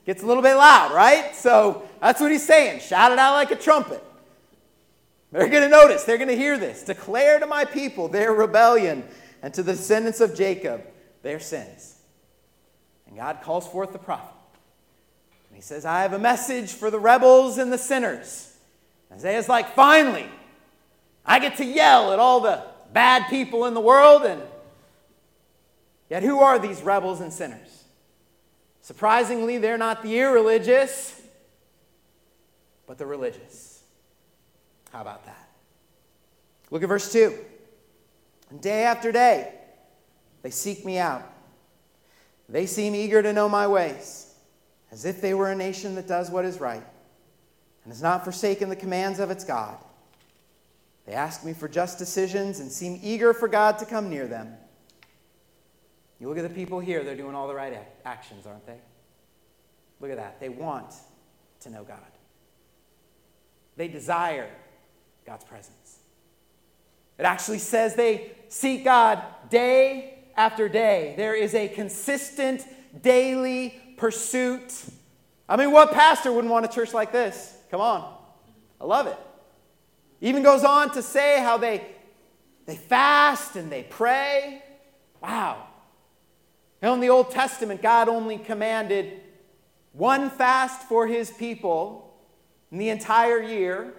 gets 0.05 0.21
a 0.21 0.25
little 0.25 0.43
bit 0.43 0.55
loud, 0.55 0.93
right? 0.93 1.35
So 1.35 1.83
that's 1.99 2.21
what 2.21 2.31
he's 2.31 2.45
saying. 2.45 2.81
Shout 2.81 3.11
it 3.11 3.19
out 3.19 3.33
like 3.33 3.51
a 3.51 3.55
trumpet. 3.55 4.03
They're 5.31 5.49
going 5.49 5.63
to 5.63 5.69
notice. 5.69 6.03
They're 6.03 6.17
going 6.17 6.29
to 6.29 6.37
hear 6.37 6.57
this. 6.57 6.83
Declare 6.83 7.39
to 7.39 7.47
my 7.47 7.65
people 7.65 8.07
their 8.07 8.31
rebellion 8.31 9.03
and 9.41 9.53
to 9.55 9.63
the 9.63 9.73
descendants 9.73 10.21
of 10.21 10.35
Jacob 10.35 10.85
their 11.23 11.39
sins. 11.39 11.95
And 13.07 13.17
God 13.17 13.39
calls 13.41 13.67
forth 13.67 13.91
the 13.93 13.99
prophet. 13.99 14.35
And 15.49 15.55
he 15.55 15.61
says, 15.61 15.85
I 15.85 16.03
have 16.03 16.13
a 16.13 16.19
message 16.19 16.71
for 16.71 16.91
the 16.91 16.99
rebels 16.99 17.57
and 17.57 17.71
the 17.71 17.77
sinners. 17.77 18.55
Isaiah's 19.11 19.49
like, 19.49 19.73
finally, 19.75 20.27
I 21.25 21.39
get 21.39 21.57
to 21.57 21.65
yell 21.65 22.13
at 22.13 22.19
all 22.19 22.39
the 22.39 22.72
bad 22.93 23.27
people 23.29 23.65
in 23.65 23.73
the 23.73 23.81
world 23.81 24.23
and 24.23 24.41
Yet, 26.13 26.21
who 26.21 26.41
are 26.41 26.59
these 26.59 26.83
rebels 26.83 27.21
and 27.21 27.33
sinners? 27.33 27.85
Surprisingly, 28.81 29.57
they're 29.57 29.79
not 29.79 30.03
the 30.03 30.19
irreligious, 30.19 31.19
but 32.85 32.99
the 32.99 33.05
religious. 33.07 33.81
How 34.91 35.01
about 35.01 35.25
that? 35.25 35.49
Look 36.69 36.83
at 36.83 36.89
verse 36.89 37.11
2. 37.11 37.35
And 38.51 38.61
day 38.61 38.83
after 38.83 39.11
day, 39.11 39.55
they 40.43 40.51
seek 40.51 40.85
me 40.85 40.99
out. 40.99 41.27
They 42.47 42.67
seem 42.67 42.93
eager 42.93 43.23
to 43.23 43.33
know 43.33 43.49
my 43.49 43.65
ways, 43.65 44.35
as 44.91 45.05
if 45.05 45.19
they 45.19 45.33
were 45.33 45.49
a 45.49 45.55
nation 45.55 45.95
that 45.95 46.07
does 46.07 46.29
what 46.29 46.45
is 46.45 46.59
right 46.59 46.85
and 47.83 47.91
has 47.91 48.03
not 48.03 48.23
forsaken 48.23 48.69
the 48.69 48.75
commands 48.75 49.19
of 49.19 49.31
its 49.31 49.43
God. 49.43 49.77
They 51.05 51.13
ask 51.13 51.43
me 51.43 51.53
for 51.53 51.67
just 51.67 51.97
decisions 51.97 52.59
and 52.59 52.71
seem 52.71 52.99
eager 53.03 53.33
for 53.33 53.47
God 53.47 53.77
to 53.79 53.85
come 53.85 54.09
near 54.09 54.27
them. 54.27 54.53
You 56.19 56.29
look 56.29 56.37
at 56.37 56.43
the 56.43 56.49
people 56.49 56.79
here, 56.79 57.03
they're 57.03 57.17
doing 57.17 57.35
all 57.35 57.47
the 57.47 57.55
right 57.55 57.77
actions, 58.05 58.45
aren't 58.45 58.65
they? 58.65 58.79
Look 59.99 60.11
at 60.11 60.17
that. 60.17 60.39
They 60.39 60.49
want 60.49 60.93
to 61.61 61.69
know 61.69 61.83
God, 61.83 61.99
they 63.75 63.87
desire 63.87 64.49
God's 65.25 65.45
presence. 65.45 65.99
It 67.17 67.23
actually 67.23 67.59
says 67.59 67.95
they 67.95 68.31
seek 68.49 68.83
God 68.83 69.23
day 69.49 70.19
after 70.35 70.67
day. 70.67 71.13
There 71.15 71.35
is 71.35 71.53
a 71.53 71.67
consistent 71.67 72.65
daily 73.01 73.79
pursuit. 73.97 74.73
I 75.47 75.57
mean, 75.57 75.71
what 75.71 75.91
pastor 75.91 76.31
wouldn't 76.31 76.51
want 76.51 76.65
a 76.65 76.69
church 76.69 76.93
like 76.93 77.11
this? 77.11 77.55
Come 77.69 77.81
on. 77.81 78.17
I 78.81 78.85
love 78.85 79.07
it. 79.07 79.17
Even 80.23 80.41
goes 80.41 80.63
on 80.63 80.89
to 80.91 81.01
say 81.01 81.41
how 81.41 81.57
they, 81.57 81.85
they 82.65 82.77
fast 82.77 83.57
and 83.57 83.69
they 83.69 83.83
pray. 83.83 84.63
Wow. 85.21 85.67
Now, 86.81 86.93
in 86.93 87.01
the 87.01 87.09
Old 87.09 87.29
Testament, 87.29 87.81
God 87.81 88.07
only 88.07 88.37
commanded 88.37 89.19
one 89.91 90.29
fast 90.29 90.87
for 90.87 91.07
his 91.07 91.29
people 91.29 92.15
in 92.71 92.77
the 92.77 92.87
entire 92.87 93.41
year. 93.41 93.89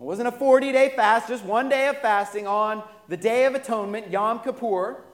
It 0.00 0.02
wasn't 0.02 0.26
a 0.26 0.32
40 0.32 0.72
day 0.72 0.92
fast, 0.96 1.28
just 1.28 1.44
one 1.44 1.68
day 1.68 1.86
of 1.86 1.98
fasting 1.98 2.48
on 2.48 2.82
the 3.08 3.16
Day 3.16 3.44
of 3.44 3.54
Atonement, 3.54 4.10
Yom 4.10 4.40
Kippur. 4.40 5.04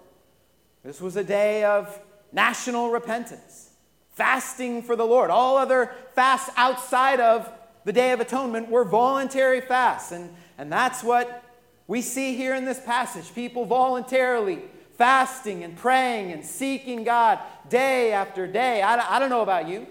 This 0.83 1.03
was 1.03 1.17
a 1.17 1.25
day 1.25 1.65
of 1.65 2.01
national 2.33 2.91
repentance, 2.91 3.73
fasting 4.13 4.83
for 4.83 4.97
the 4.97 5.05
Lord. 5.05 5.29
All 5.29 5.59
other 5.59 5.93
fasts 6.15 6.49
outside 6.57 7.21
of 7.21 7.53
the 7.85 7.93
Day 7.93 8.13
of 8.13 8.21
Atonement 8.21 8.71
were 8.71 8.85
voluntary 8.85 9.61
fasts. 9.61 10.13
And, 10.13 10.31
and 10.59 10.73
that's 10.73 11.03
what 11.03 11.45
we 11.87 12.03
see 12.03 12.37
here 12.37 12.55
in 12.55 12.65
this 12.65 12.81
passage. 12.81 13.35
People 13.35 13.65
voluntarily 13.65 14.63
fasting 14.97 15.63
and 15.63 15.77
praying 15.77 16.33
and 16.33 16.45
seeking 16.45 17.05
God 17.05 17.39
day 17.69 18.13
after 18.13 18.47
day. 18.47 18.83
I, 18.83 19.17
I 19.17 19.19
don't 19.19 19.31
know 19.31 19.43
about 19.43 19.69
you. 19.69 19.87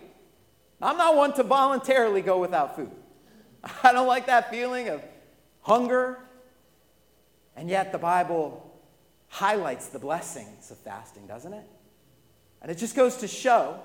I'm 0.82 0.98
not 0.98 1.16
one 1.16 1.34
to 1.34 1.44
voluntarily 1.44 2.22
go 2.22 2.40
without 2.40 2.76
food. 2.76 2.92
I 3.84 3.92
don't 3.92 4.08
like 4.08 4.28
that 4.28 4.50
feeling 4.50 4.90
of 4.90 5.02
hunger. 5.62 6.20
And 7.56 7.70
yet, 7.70 7.92
the 7.92 7.98
Bible 7.98 8.62
highlights 9.30 9.88
the 9.88 10.00
blessings 10.00 10.72
of 10.72 10.78
fasting, 10.78 11.26
doesn't 11.28 11.54
it? 11.54 11.66
And 12.62 12.70
it 12.70 12.78
just 12.78 12.96
goes 12.96 13.18
to 13.18 13.28
show 13.28 13.80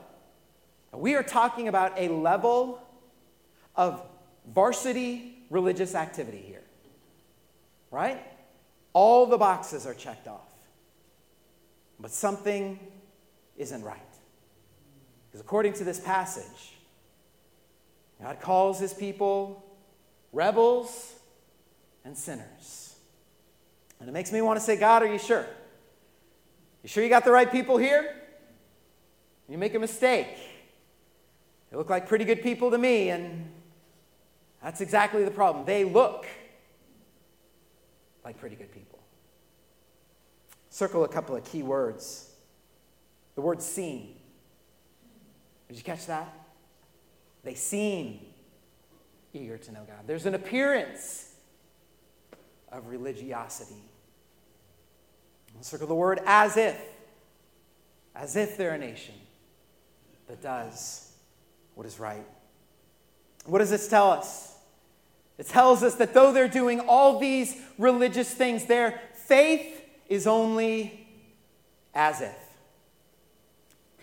we 0.93 1.15
are 1.15 1.23
talking 1.23 1.69
about 1.69 1.93
a 1.97 2.09
level 2.09 2.83
of 3.77 4.03
varsity 4.53 5.45
religious 5.49 5.95
activity 5.95 6.43
here. 6.47 6.60
Right? 7.91 8.23
All 8.93 9.27
the 9.27 9.39
boxes 9.39 9.87
are 9.87 9.95
checked 9.95 10.29
off. 10.29 10.53
But 11.99 12.11
something 12.11 12.79
isn't 13.57 13.83
right. 13.83 13.99
Because 15.27 15.41
according 15.41 15.75
to 15.75 15.85
this 15.85 16.01
passage, 16.01 16.75
God 18.23 18.41
calls 18.41 18.79
his 18.79 18.93
people 18.93 19.65
rebels 20.33 21.15
and 22.05 22.17
sinners. 22.17 22.97
And 23.99 24.09
it 24.09 24.13
makes 24.13 24.33
me 24.33 24.41
want 24.41 24.59
to 24.59 24.65
say, 24.65 24.77
God, 24.77 25.03
are 25.03 25.13
you 25.13 25.19
sure? 25.19 25.47
You 26.83 26.89
sure 26.89 27.03
you 27.03 27.11
got 27.11 27.25
the 27.25 27.31
right 27.31 27.51
people 27.51 27.77
here? 27.77 28.17
You 29.49 29.59
make 29.59 29.75
a 29.75 29.79
mistake. 29.79 30.37
They 31.71 31.77
look 31.77 31.91
like 31.91 32.09
pretty 32.09 32.25
good 32.25 32.43
people 32.43 32.71
to 32.71 32.79
me, 32.79 33.11
and 33.11 33.51
that's 34.63 34.81
exactly 34.81 35.25
the 35.25 35.31
problem. 35.31 35.65
They 35.65 35.85
look 35.85 36.27
like 38.31 38.39
pretty 38.39 38.55
good 38.55 38.71
people. 38.71 39.01
Circle 40.69 41.03
a 41.03 41.09
couple 41.09 41.35
of 41.35 41.45
key 41.45 41.65
words. 41.65 42.31
The 43.35 43.41
word 43.41 43.61
seem. 43.61 44.15
Did 45.67 45.77
you 45.77 45.83
catch 45.83 46.07
that? 46.07 46.33
They 47.43 47.55
seem 47.55 48.21
eager 49.33 49.59
to 49.59 49.73
know 49.73 49.81
God. 49.81 50.07
There's 50.07 50.27
an 50.27 50.35
appearance 50.35 51.35
of 52.71 52.87
religiosity. 52.87 53.83
circle 55.61 55.89
the 55.89 55.95
word 55.97 56.21
as 56.25 56.57
if. 56.57 56.81
As 58.15 58.37
if 58.37 58.57
they're 58.57 58.75
a 58.75 58.79
nation 58.79 59.15
that 60.29 60.41
does 60.41 61.13
what 61.75 61.85
is 61.85 61.99
right. 61.99 62.27
What 63.45 63.59
does 63.59 63.71
this 63.71 63.89
tell 63.89 64.13
us? 64.13 64.50
It 65.41 65.49
tells 65.49 65.83
us 65.83 65.95
that 65.95 66.13
though 66.13 66.35
they're 66.35 66.49
doing 66.49 66.81
all 66.81 67.19
these 67.19 67.57
religious 67.79 68.31
things, 68.31 68.67
their 68.67 69.01
faith 69.15 69.83
is 70.07 70.27
only 70.27 71.09
as 71.95 72.21
if. 72.21 72.37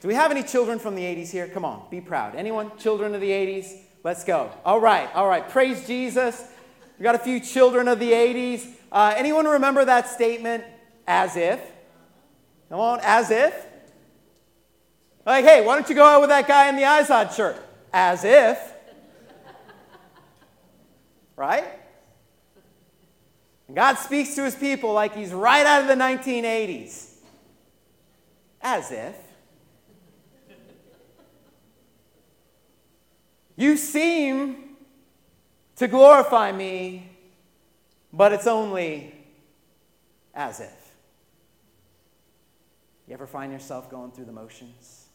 Do 0.01 0.07
we 0.07 0.15
have 0.15 0.31
any 0.31 0.41
children 0.41 0.79
from 0.79 0.95
the 0.95 1.03
80s 1.03 1.29
here? 1.29 1.47
Come 1.47 1.63
on, 1.63 1.83
be 1.91 2.01
proud. 2.01 2.33
Anyone? 2.33 2.75
Children 2.79 3.13
of 3.13 3.21
the 3.21 3.29
80s? 3.29 3.71
Let's 4.03 4.23
go. 4.23 4.51
All 4.65 4.79
right, 4.79 5.13
all 5.13 5.27
right. 5.27 5.47
Praise 5.47 5.85
Jesus. 5.85 6.43
We 6.97 7.03
got 7.03 7.13
a 7.13 7.19
few 7.19 7.39
children 7.39 7.87
of 7.87 7.99
the 7.99 8.13
80s. 8.13 8.67
Uh, 8.91 9.13
anyone 9.15 9.45
remember 9.45 9.85
that 9.85 10.09
statement? 10.09 10.63
As 11.05 11.37
if. 11.37 11.61
Come 12.69 12.79
on, 12.79 12.99
as 13.03 13.29
if. 13.29 13.53
Like, 15.23 15.45
hey, 15.45 15.63
why 15.63 15.75
don't 15.75 15.87
you 15.87 15.93
go 15.93 16.03
out 16.03 16.19
with 16.19 16.31
that 16.31 16.47
guy 16.47 16.67
in 16.69 16.75
the 16.75 16.81
Izod 16.81 17.35
shirt? 17.35 17.63
As 17.93 18.23
if. 18.23 18.73
Right? 21.37 21.65
God 23.73 23.95
speaks 23.95 24.35
to 24.35 24.43
his 24.43 24.55
people 24.55 24.91
like 24.91 25.15
he's 25.15 25.31
right 25.31 25.65
out 25.65 25.81
of 25.83 25.87
the 25.87 25.93
1980s. 25.93 27.13
As 28.61 28.91
if. 28.91 29.15
You 33.55 33.77
seem 33.77 34.75
to 35.77 35.87
glorify 35.87 36.51
me, 36.51 37.09
but 38.11 38.33
it's 38.33 38.47
only 38.47 39.13
as 40.33 40.59
if. 40.59 40.73
You 43.07 43.13
ever 43.13 43.27
find 43.27 43.51
yourself 43.51 43.89
going 43.89 44.11
through 44.11 44.25
the 44.25 44.33
motions 44.33 45.07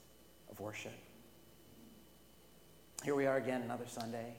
of 0.51 0.61
worship? 0.61 0.93
Here 3.05 3.15
we 3.15 3.27
are 3.27 3.37
again, 3.37 3.63
another 3.63 3.87
Sunday, 3.87 4.35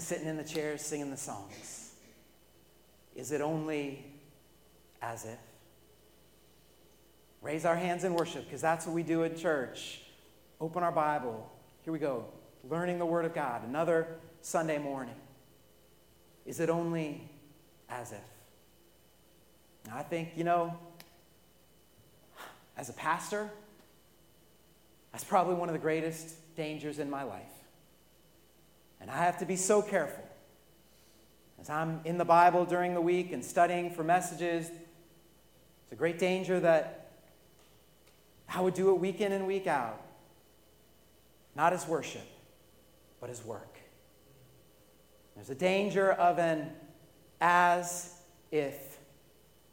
sitting 0.00 0.26
in 0.26 0.36
the 0.36 0.44
chairs 0.44 0.82
singing 0.82 1.10
the 1.10 1.16
songs. 1.16 1.92
Is 3.14 3.32
it 3.32 3.40
only 3.40 4.04
as 5.00 5.24
if? 5.24 5.38
Raise 7.42 7.64
our 7.64 7.76
hands 7.76 8.04
in 8.04 8.14
worship 8.14 8.44
because 8.44 8.60
that's 8.60 8.86
what 8.86 8.94
we 8.94 9.02
do 9.02 9.22
in 9.22 9.36
church. 9.36 10.00
Open 10.60 10.82
our 10.82 10.92
Bible. 10.92 11.50
Here 11.82 11.92
we 11.92 11.98
go. 11.98 12.24
Learning 12.68 12.98
the 12.98 13.06
Word 13.06 13.24
of 13.24 13.34
God. 13.34 13.68
Another 13.68 14.08
Sunday 14.40 14.78
morning. 14.78 15.14
Is 16.46 16.60
it 16.60 16.70
only 16.70 17.28
as 17.88 18.12
if? 18.12 18.18
I 19.92 20.02
think, 20.02 20.30
you 20.36 20.44
know, 20.44 20.76
as 22.76 22.88
a 22.88 22.94
pastor, 22.94 23.50
that's 25.12 25.24
probably 25.24 25.54
one 25.54 25.68
of 25.68 25.74
the 25.74 25.78
greatest 25.78 26.34
dangers 26.56 26.98
in 26.98 27.08
my 27.10 27.22
life. 27.22 27.42
And 29.04 29.10
I 29.10 29.18
have 29.18 29.36
to 29.40 29.44
be 29.44 29.56
so 29.56 29.82
careful 29.82 30.24
As 31.60 31.68
I'm 31.68 32.00
in 32.06 32.16
the 32.16 32.24
Bible 32.24 32.64
during 32.64 32.94
the 32.94 33.02
week 33.02 33.32
and 33.32 33.44
studying 33.44 33.90
for 33.90 34.02
messages, 34.02 34.70
it's 34.70 35.92
a 35.92 35.94
great 35.94 36.18
danger 36.18 36.58
that 36.60 37.10
I 38.48 38.62
would 38.62 38.72
do 38.72 38.94
it 38.94 38.94
week 38.94 39.20
in 39.20 39.32
and 39.32 39.46
week 39.46 39.66
out, 39.66 40.00
not 41.54 41.74
as 41.74 41.86
worship, 41.86 42.26
but 43.20 43.28
as 43.28 43.44
work. 43.44 43.76
There's 45.34 45.50
a 45.50 45.54
danger 45.54 46.10
of 46.12 46.38
an 46.38 46.70
as 47.42 48.10
if 48.50 48.96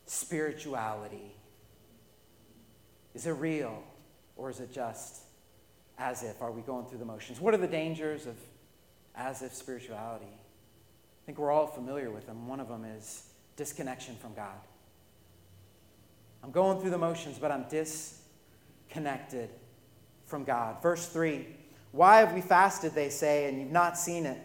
spirituality. 0.07 1.37
Is 3.13 3.25
it 3.27 3.31
real 3.31 3.81
or 4.35 4.49
is 4.49 4.59
it 4.59 4.73
just 4.73 5.21
as 5.97 6.21
if? 6.21 6.41
Are 6.41 6.51
we 6.51 6.61
going 6.61 6.85
through 6.87 6.99
the 6.99 7.05
motions? 7.05 7.39
What 7.39 7.53
are 7.53 7.57
the 7.57 7.65
dangers 7.65 8.25
of 8.25 8.35
as 9.15 9.41
if 9.41 9.53
spirituality? 9.53 10.25
I 10.25 11.25
think 11.25 11.37
we're 11.37 11.51
all 11.51 11.67
familiar 11.67 12.09
with 12.09 12.25
them. 12.25 12.47
One 12.47 12.59
of 12.59 12.67
them 12.67 12.85
is 12.85 13.23
disconnection 13.55 14.15
from 14.15 14.33
God. 14.33 14.59
I'm 16.43 16.51
going 16.51 16.79
through 16.79 16.89
the 16.89 16.97
motions, 16.97 17.37
but 17.37 17.51
I'm 17.51 17.65
disconnected 17.69 19.49
from 20.25 20.43
God. 20.43 20.81
Verse 20.81 21.05
3 21.07 21.45
Why 21.91 22.19
have 22.19 22.33
we 22.33 22.41
fasted, 22.41 22.93
they 22.93 23.09
say, 23.09 23.47
and 23.47 23.59
you've 23.59 23.71
not 23.71 23.97
seen 23.97 24.25
it? 24.25 24.39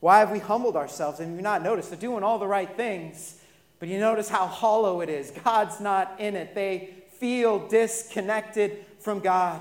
Why 0.00 0.18
have 0.18 0.30
we 0.30 0.38
humbled 0.38 0.76
ourselves 0.76 1.20
and 1.20 1.32
you've 1.32 1.42
not 1.42 1.62
noticed? 1.62 1.90
They're 1.90 1.98
doing 1.98 2.22
all 2.22 2.38
the 2.38 2.46
right 2.46 2.76
things, 2.76 3.40
but 3.78 3.88
you 3.88 3.98
notice 3.98 4.28
how 4.28 4.46
hollow 4.46 5.00
it 5.00 5.08
is. 5.08 5.32
God's 5.44 5.80
not 5.80 6.16
in 6.18 6.36
it. 6.36 6.54
They 6.54 6.94
feel 7.18 7.66
disconnected 7.66 8.84
from 9.00 9.20
God. 9.20 9.60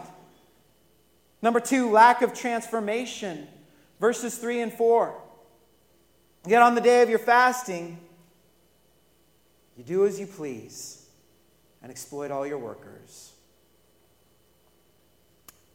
Number 1.41 1.59
two, 1.59 1.91
lack 1.91 2.21
of 2.21 2.33
transformation. 2.33 3.47
Verses 3.99 4.37
3 4.37 4.61
and 4.61 4.73
4. 4.73 5.21
Yet 6.45 6.61
on 6.61 6.75
the 6.75 6.81
day 6.81 7.01
of 7.01 7.09
your 7.09 7.19
fasting, 7.19 7.99
you 9.75 9.83
do 9.83 10.05
as 10.05 10.19
you 10.19 10.27
please 10.27 11.05
and 11.81 11.91
exploit 11.91 12.31
all 12.31 12.45
your 12.45 12.57
workers. 12.57 13.31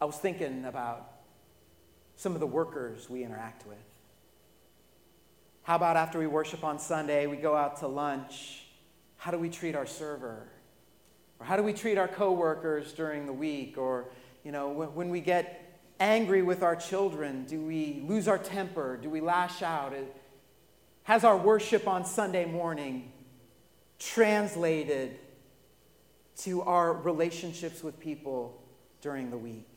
I 0.01 0.05
was 0.05 0.17
thinking 0.17 0.65
about 0.65 1.11
some 2.17 2.35
of 2.35 2.41
the 2.41 2.47
workers 2.47 3.09
we 3.09 3.23
interact 3.23 3.67
with. 3.67 3.79
How 5.63 5.77
about 5.77 5.97
after 5.97 6.19
we 6.19 6.27
worship 6.27 6.65
on 6.65 6.79
Sunday, 6.79 7.27
we 7.27 7.37
go 7.37 7.55
out 7.55 7.79
to 7.79 7.87
lunch? 7.87 8.67
How 9.17 9.31
do 9.31 9.39
we 9.39 9.49
treat 9.49 9.77
our 9.77 9.87
server? 9.87 10.49
Or 11.39 11.47
how 11.47 11.57
do 11.57 11.63
we 11.63 11.73
treat 11.73 11.99
our 11.99 12.09
coworkers 12.09 12.93
during 12.93 13.27
the 13.27 13.33
week? 13.33 13.79
Or, 13.79 14.07
you 14.43 14.51
know, 14.51 14.71
when 14.71 15.09
we 15.09 15.21
get 15.21 15.62
angry 16.03 16.43
with 16.43 16.65
our 16.65 16.75
children, 16.75 17.45
do 17.45 17.61
we 17.61 18.03
lose 18.07 18.27
our 18.27 18.37
temper? 18.37 18.99
Do 19.01 19.09
we 19.09 19.21
lash 19.21 19.63
out? 19.63 19.95
Has 21.05 21.23
our 21.23 21.37
worship 21.37 21.87
on 21.87 22.05
Sunday 22.05 22.45
morning 22.45 23.13
translated 24.01 25.17
to 26.39 26.63
our 26.63 26.93
relationships 26.93 27.85
with 27.85 28.01
people 28.01 28.61
during 29.01 29.31
the 29.31 29.39
week? 29.39 29.69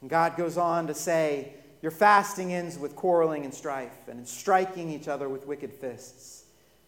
And 0.00 0.10
God 0.10 0.36
goes 0.36 0.58
on 0.58 0.88
to 0.88 0.94
say, 0.94 1.52
your 1.80 1.92
fasting 1.92 2.52
ends 2.52 2.76
with 2.76 2.96
quarreling 2.96 3.44
and 3.44 3.54
strife 3.54 4.08
and 4.08 4.26
striking 4.26 4.90
each 4.90 5.06
other 5.06 5.28
with 5.28 5.46
wicked 5.46 5.72
fists. 5.72 6.46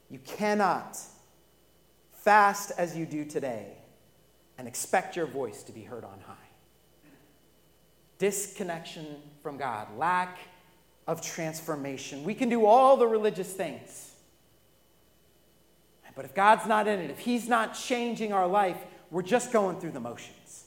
You 0.08 0.18
cannot 0.18 0.98
fast 2.10 2.72
as 2.76 2.96
you 2.96 3.06
do 3.06 3.24
today 3.24 3.76
and 4.58 4.66
expect 4.66 5.14
your 5.14 5.26
voice 5.26 5.62
to 5.62 5.72
be 5.72 5.82
heard 5.82 6.04
on 6.04 6.18
high. 6.26 6.49
Disconnection 8.20 9.16
from 9.42 9.56
God, 9.56 9.88
lack 9.98 10.38
of 11.08 11.20
transformation. 11.20 12.22
We 12.22 12.34
can 12.34 12.48
do 12.48 12.64
all 12.66 12.96
the 12.96 13.08
religious 13.08 13.52
things. 13.52 14.14
But 16.14 16.24
if 16.24 16.34
God's 16.34 16.66
not 16.66 16.86
in 16.86 17.00
it, 17.00 17.10
if 17.10 17.18
He's 17.18 17.48
not 17.48 17.74
changing 17.74 18.32
our 18.32 18.46
life, 18.46 18.76
we're 19.10 19.22
just 19.22 19.52
going 19.52 19.80
through 19.80 19.92
the 19.92 20.00
motions. 20.00 20.66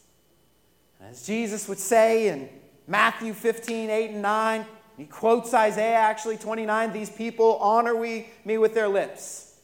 As 0.99 1.25
Jesus 1.25 1.69
would 1.69 1.79
say 1.79 2.27
in 2.27 2.49
Matthew 2.87 3.33
15, 3.33 3.89
8 3.89 4.09
and 4.11 4.21
9. 4.21 4.65
He 4.97 5.05
quotes 5.05 5.53
Isaiah 5.53 5.95
actually 5.95 6.37
29 6.37 6.93
These 6.93 7.09
people 7.09 7.57
honor 7.57 7.95
we, 7.95 8.29
me 8.45 8.57
with 8.57 8.73
their 8.73 8.87
lips, 8.87 9.59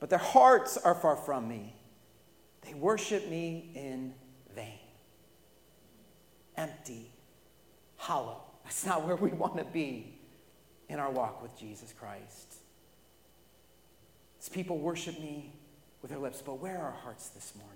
but 0.00 0.10
their 0.10 0.18
hearts 0.18 0.76
are 0.76 0.94
far 0.94 1.16
from 1.16 1.48
me. 1.48 1.74
They 2.62 2.74
worship 2.74 3.28
me 3.28 3.70
in 3.74 4.14
vain. 4.54 4.78
Empty, 6.56 7.10
hollow. 8.04 8.42
That's 8.64 8.84
not 8.84 9.06
where 9.06 9.16
we 9.16 9.30
want 9.30 9.56
to 9.56 9.64
be 9.64 10.14
in 10.88 10.98
our 10.98 11.10
walk 11.10 11.42
with 11.42 11.58
Jesus 11.58 11.94
Christ. 11.98 12.54
These 14.38 14.50
people 14.50 14.78
worship 14.78 15.18
me 15.18 15.54
with 16.02 16.10
their 16.10 16.20
lips, 16.20 16.42
but 16.44 16.60
where 16.60 16.76
are 16.76 16.86
our 16.86 16.98
hearts 17.02 17.30
this 17.30 17.54
morning? 17.56 17.70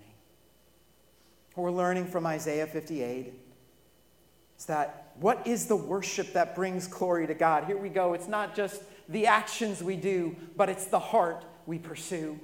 We're 1.56 1.70
learning 1.70 2.06
from 2.06 2.26
Isaiah 2.26 2.66
58 2.66 3.32
is 4.58 4.64
that 4.66 5.12
what 5.20 5.46
is 5.46 5.66
the 5.66 5.76
worship 5.76 6.32
that 6.32 6.54
brings 6.54 6.86
glory 6.86 7.26
to 7.26 7.34
God? 7.34 7.64
Here 7.64 7.76
we 7.76 7.88
go. 7.88 8.12
It's 8.14 8.28
not 8.28 8.54
just 8.54 8.82
the 9.08 9.26
actions 9.26 9.82
we 9.82 9.96
do, 9.96 10.36
but 10.56 10.68
it's 10.68 10.86
the 10.86 10.98
heart 10.98 11.44
we 11.66 11.78
pursue. 11.78 12.38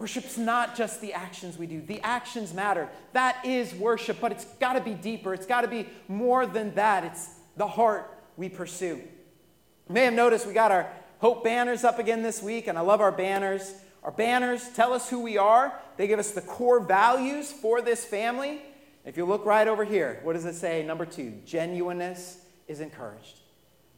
Worship's 0.00 0.38
not 0.38 0.76
just 0.76 1.02
the 1.02 1.12
actions 1.12 1.58
we 1.58 1.66
do. 1.66 1.82
The 1.82 2.00
actions 2.00 2.54
matter. 2.54 2.88
That 3.12 3.44
is 3.44 3.74
worship, 3.74 4.16
but 4.18 4.32
it's 4.32 4.46
got 4.58 4.72
to 4.72 4.80
be 4.80 4.94
deeper. 4.94 5.34
It's 5.34 5.44
got 5.44 5.60
to 5.60 5.68
be 5.68 5.86
more 6.08 6.46
than 6.46 6.74
that. 6.74 7.04
It's 7.04 7.28
the 7.58 7.66
heart 7.66 8.10
we 8.38 8.48
pursue. 8.48 8.96
You 8.96 9.94
may 9.94 10.04
have 10.04 10.14
noticed 10.14 10.46
we 10.46 10.54
got 10.54 10.72
our 10.72 10.90
Hope 11.18 11.44
banners 11.44 11.84
up 11.84 11.98
again 11.98 12.22
this 12.22 12.42
week, 12.42 12.66
and 12.66 12.78
I 12.78 12.80
love 12.80 13.02
our 13.02 13.12
banners. 13.12 13.74
Our 14.02 14.10
banners 14.10 14.66
tell 14.70 14.94
us 14.94 15.10
who 15.10 15.20
we 15.20 15.36
are, 15.36 15.78
they 15.98 16.06
give 16.06 16.18
us 16.18 16.30
the 16.30 16.40
core 16.40 16.80
values 16.80 17.52
for 17.52 17.82
this 17.82 18.02
family. 18.02 18.62
If 19.04 19.18
you 19.18 19.26
look 19.26 19.44
right 19.44 19.68
over 19.68 19.84
here, 19.84 20.20
what 20.22 20.32
does 20.32 20.46
it 20.46 20.54
say? 20.54 20.82
Number 20.82 21.04
two, 21.04 21.34
genuineness 21.44 22.38
is 22.68 22.80
encouraged. 22.80 23.40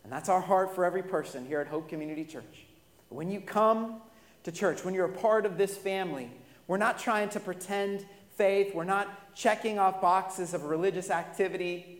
And 0.03 0.13
that's 0.13 0.29
our 0.29 0.41
heart 0.41 0.75
for 0.75 0.85
every 0.85 1.05
person 1.05 1.47
here 1.47 1.61
at 1.61 1.69
Hope 1.69 1.89
Community 1.89 2.25
Church. 2.25 2.67
When 3.09 3.31
you 3.31 3.41
come 3.41 4.01
to 4.45 4.53
church, 4.53 4.85
when 4.85 4.95
you're 4.95 5.07
a 5.07 5.09
part 5.09 5.47
of 5.47 5.57
this 5.57 5.77
family, 5.77 6.31
we're 6.67 6.77
not 6.77 6.99
trying 6.99 7.29
to 7.31 7.41
pretend 7.41 8.05
faith, 8.37 8.75
we're 8.75 8.85
not 8.85 9.35
checking 9.35 9.79
off 9.79 10.01
boxes 10.01 10.55
of 10.55 10.65
religious 10.65 11.11
activity. 11.11 11.99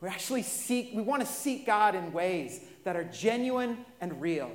We 0.00 0.08
actually 0.08 0.42
seek, 0.42 0.90
we 0.94 1.02
want 1.02 1.22
to 1.22 1.26
seek 1.26 1.66
God 1.66 1.94
in 1.94 2.12
ways 2.12 2.60
that 2.84 2.96
are 2.96 3.04
genuine 3.04 3.84
and 4.00 4.20
real. 4.20 4.50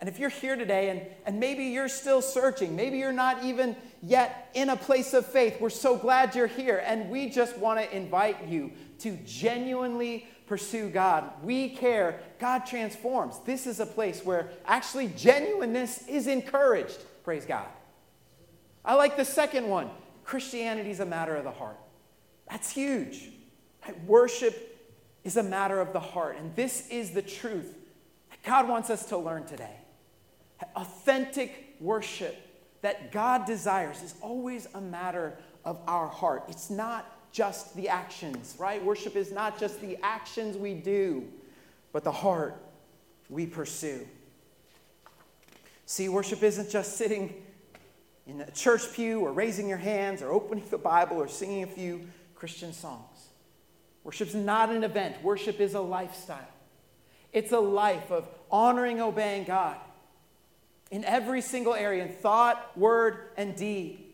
And 0.00 0.08
if 0.08 0.18
you're 0.18 0.28
here 0.28 0.56
today 0.56 0.90
and, 0.90 1.02
and 1.24 1.40
maybe 1.40 1.64
you're 1.64 1.88
still 1.88 2.20
searching, 2.20 2.76
maybe 2.76 2.98
you're 2.98 3.12
not 3.12 3.42
even 3.42 3.74
yet 4.02 4.50
in 4.52 4.68
a 4.68 4.76
place 4.76 5.14
of 5.14 5.24
faith, 5.24 5.60
we're 5.60 5.70
so 5.70 5.96
glad 5.96 6.34
you're 6.34 6.46
here. 6.46 6.82
And 6.84 7.08
we 7.08 7.30
just 7.30 7.56
want 7.56 7.80
to 7.80 7.96
invite 7.96 8.46
you 8.46 8.72
to 8.98 9.16
genuinely 9.24 10.26
pursue 10.46 10.88
God. 10.88 11.30
We 11.42 11.70
care. 11.70 12.20
God 12.38 12.66
transforms. 12.66 13.38
This 13.44 13.66
is 13.66 13.80
a 13.80 13.86
place 13.86 14.24
where 14.24 14.50
actually 14.66 15.08
genuineness 15.08 16.06
is 16.06 16.26
encouraged. 16.26 16.98
Praise 17.24 17.44
God. 17.44 17.66
I 18.84 18.94
like 18.94 19.16
the 19.16 19.24
second 19.24 19.68
one 19.68 19.90
Christianity 20.24 20.90
is 20.90 21.00
a 21.00 21.06
matter 21.06 21.34
of 21.36 21.44
the 21.44 21.50
heart. 21.50 21.78
That's 22.50 22.70
huge. 22.70 23.30
Worship 24.06 24.78
is 25.24 25.36
a 25.36 25.42
matter 25.42 25.80
of 25.80 25.92
the 25.92 26.00
heart. 26.00 26.36
And 26.38 26.54
this 26.56 26.88
is 26.88 27.10
the 27.10 27.22
truth 27.22 27.74
that 28.30 28.42
God 28.42 28.68
wants 28.68 28.90
us 28.90 29.06
to 29.06 29.18
learn 29.18 29.44
today. 29.44 29.76
Authentic 30.76 31.76
worship 31.80 32.36
that 32.82 33.12
God 33.12 33.46
desires 33.46 34.02
is 34.02 34.14
always 34.20 34.68
a 34.74 34.80
matter 34.80 35.36
of 35.64 35.80
our 35.86 36.06
heart. 36.06 36.44
It's 36.48 36.70
not 36.70 37.10
just 37.34 37.74
the 37.74 37.88
actions, 37.88 38.54
right? 38.60 38.82
Worship 38.82 39.16
is 39.16 39.32
not 39.32 39.58
just 39.58 39.80
the 39.80 39.98
actions 40.04 40.56
we 40.56 40.72
do, 40.72 41.24
but 41.92 42.04
the 42.04 42.12
heart 42.12 42.54
we 43.28 43.44
pursue. 43.44 44.06
See, 45.84 46.08
worship 46.08 46.44
isn't 46.44 46.70
just 46.70 46.96
sitting 46.96 47.34
in 48.28 48.40
a 48.40 48.50
church 48.52 48.92
pew 48.94 49.20
or 49.20 49.32
raising 49.32 49.68
your 49.68 49.78
hands 49.78 50.22
or 50.22 50.30
opening 50.30 50.64
the 50.70 50.78
Bible 50.78 51.16
or 51.16 51.26
singing 51.26 51.64
a 51.64 51.66
few 51.66 52.02
Christian 52.36 52.72
songs. 52.72 53.28
Worship's 54.04 54.34
not 54.34 54.70
an 54.70 54.84
event, 54.84 55.20
worship 55.22 55.58
is 55.58 55.74
a 55.74 55.80
lifestyle. 55.80 56.38
It's 57.32 57.50
a 57.50 57.58
life 57.58 58.12
of 58.12 58.28
honoring, 58.48 59.00
obeying 59.00 59.42
God 59.42 59.76
in 60.92 61.04
every 61.04 61.40
single 61.40 61.74
area 61.74 62.04
in 62.04 62.12
thought, 62.12 62.78
word, 62.78 63.30
and 63.36 63.56
deed. 63.56 64.04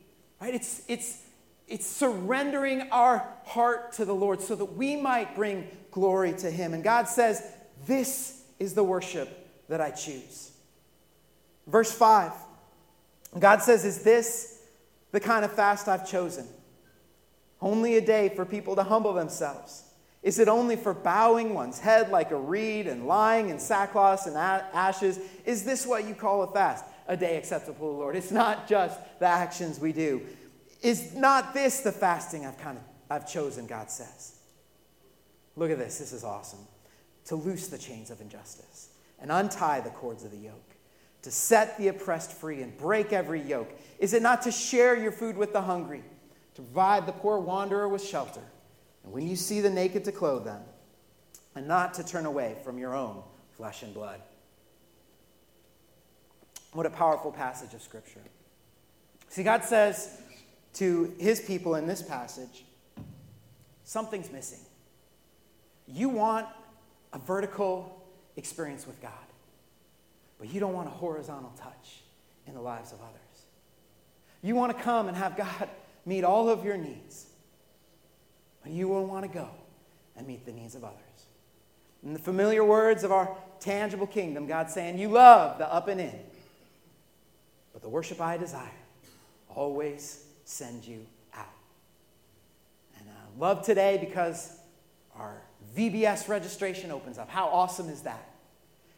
Right? 0.40 0.54
It's, 0.54 0.80
it's, 0.88 1.22
it's 1.70 1.86
surrendering 1.86 2.82
our 2.90 3.26
heart 3.44 3.92
to 3.92 4.04
the 4.04 4.14
Lord 4.14 4.42
so 4.42 4.56
that 4.56 4.64
we 4.64 4.96
might 4.96 5.36
bring 5.36 5.68
glory 5.92 6.32
to 6.34 6.50
Him. 6.50 6.74
And 6.74 6.82
God 6.82 7.08
says, 7.08 7.42
This 7.86 8.42
is 8.58 8.74
the 8.74 8.84
worship 8.84 9.48
that 9.68 9.80
I 9.80 9.90
choose. 9.90 10.50
Verse 11.66 11.92
5 11.92 12.32
God 13.38 13.62
says, 13.62 13.84
Is 13.84 14.02
this 14.02 14.60
the 15.12 15.20
kind 15.20 15.44
of 15.44 15.52
fast 15.52 15.86
I've 15.86 16.08
chosen? 16.08 16.46
Only 17.62 17.96
a 17.96 18.00
day 18.00 18.30
for 18.30 18.44
people 18.44 18.74
to 18.76 18.82
humble 18.82 19.12
themselves 19.12 19.84
Is 20.22 20.38
it 20.38 20.48
only 20.48 20.76
for 20.76 20.92
bowing 20.92 21.54
one's 21.54 21.78
head 21.78 22.10
like 22.10 22.32
a 22.32 22.36
reed 22.36 22.88
and 22.88 23.06
lying 23.06 23.48
in 23.48 23.60
sackcloth 23.60 24.26
and 24.26 24.36
ashes? 24.36 25.20
Is 25.44 25.62
this 25.62 25.86
what 25.86 26.08
you 26.08 26.14
call 26.14 26.42
a 26.42 26.52
fast? 26.52 26.84
A 27.06 27.16
day 27.16 27.36
acceptable 27.36 27.90
to 27.90 27.94
the 27.94 27.98
Lord. 27.98 28.16
It's 28.16 28.32
not 28.32 28.68
just 28.68 28.98
the 29.20 29.26
actions 29.26 29.78
we 29.78 29.92
do. 29.92 30.22
Is 30.82 31.14
not 31.14 31.52
this 31.52 31.80
the 31.80 31.92
fasting 31.92 32.46
I've 32.46 32.58
kind 32.58 32.78
of 32.78 32.84
I've 33.10 33.28
chosen, 33.28 33.66
God 33.66 33.90
says. 33.90 34.36
Look 35.56 35.70
at 35.70 35.78
this. 35.78 35.98
This 35.98 36.12
is 36.12 36.24
awesome. 36.24 36.60
To 37.26 37.36
loose 37.36 37.66
the 37.66 37.76
chains 37.76 38.10
of 38.10 38.20
injustice 38.20 38.90
and 39.20 39.30
untie 39.30 39.80
the 39.80 39.90
cords 39.90 40.24
of 40.24 40.30
the 40.30 40.38
yoke, 40.38 40.74
to 41.22 41.30
set 41.30 41.76
the 41.76 41.88
oppressed 41.88 42.32
free 42.32 42.62
and 42.62 42.76
break 42.78 43.12
every 43.12 43.42
yoke. 43.42 43.70
Is 43.98 44.14
it 44.14 44.22
not 44.22 44.42
to 44.42 44.52
share 44.52 44.96
your 44.96 45.12
food 45.12 45.36
with 45.36 45.52
the 45.52 45.60
hungry, 45.60 46.02
to 46.54 46.62
provide 46.62 47.04
the 47.04 47.12
poor 47.12 47.38
wanderer 47.38 47.88
with 47.88 48.02
shelter? 48.02 48.40
And 49.04 49.12
when 49.12 49.26
you 49.26 49.36
see 49.36 49.60
the 49.60 49.68
naked, 49.68 50.04
to 50.04 50.12
clothe 50.12 50.44
them, 50.44 50.62
and 51.54 51.66
not 51.68 51.94
to 51.94 52.04
turn 52.04 52.26
away 52.26 52.56
from 52.64 52.78
your 52.78 52.94
own 52.94 53.22
flesh 53.56 53.82
and 53.82 53.92
blood. 53.92 54.20
What 56.72 56.86
a 56.86 56.90
powerful 56.90 57.32
passage 57.32 57.74
of 57.74 57.82
Scripture. 57.82 58.20
See, 59.28 59.42
God 59.42 59.64
says 59.64 60.22
to 60.74 61.14
his 61.18 61.40
people 61.40 61.74
in 61.74 61.86
this 61.86 62.02
passage, 62.02 62.64
something's 63.84 64.30
missing. 64.30 64.60
You 65.86 66.08
want 66.08 66.46
a 67.12 67.18
vertical 67.18 68.04
experience 68.36 68.86
with 68.86 69.00
God, 69.02 69.10
but 70.38 70.52
you 70.52 70.60
don't 70.60 70.72
want 70.72 70.88
a 70.88 70.92
horizontal 70.92 71.52
touch 71.58 72.02
in 72.46 72.54
the 72.54 72.60
lives 72.60 72.92
of 72.92 73.00
others. 73.00 73.16
You 74.42 74.54
want 74.54 74.76
to 74.76 74.82
come 74.82 75.08
and 75.08 75.16
have 75.16 75.36
God 75.36 75.68
meet 76.06 76.24
all 76.24 76.48
of 76.48 76.64
your 76.64 76.76
needs, 76.76 77.26
but 78.62 78.72
you 78.72 78.88
will 78.88 79.06
want 79.06 79.24
to 79.24 79.30
go 79.30 79.48
and 80.16 80.26
meet 80.26 80.46
the 80.46 80.52
needs 80.52 80.74
of 80.74 80.84
others. 80.84 80.96
In 82.02 82.12
the 82.12 82.18
familiar 82.18 82.64
words 82.64 83.04
of 83.04 83.12
our 83.12 83.36
tangible 83.58 84.06
kingdom, 84.06 84.46
God's 84.46 84.72
saying, 84.72 84.98
You 84.98 85.08
love 85.08 85.58
the 85.58 85.72
up 85.72 85.88
and 85.88 86.00
in, 86.00 86.18
but 87.72 87.82
the 87.82 87.88
worship 87.88 88.20
I 88.20 88.36
desire 88.36 88.68
always 89.48 90.24
sends 90.50 90.86
you 90.86 91.06
out. 91.34 91.46
And 92.98 93.08
I 93.08 93.40
love 93.40 93.64
today 93.64 93.98
because 93.98 94.58
our 95.16 95.42
VBS 95.76 96.28
registration 96.28 96.90
opens 96.90 97.18
up. 97.18 97.30
How 97.30 97.46
awesome 97.46 97.88
is 97.88 98.02
that? 98.02 98.28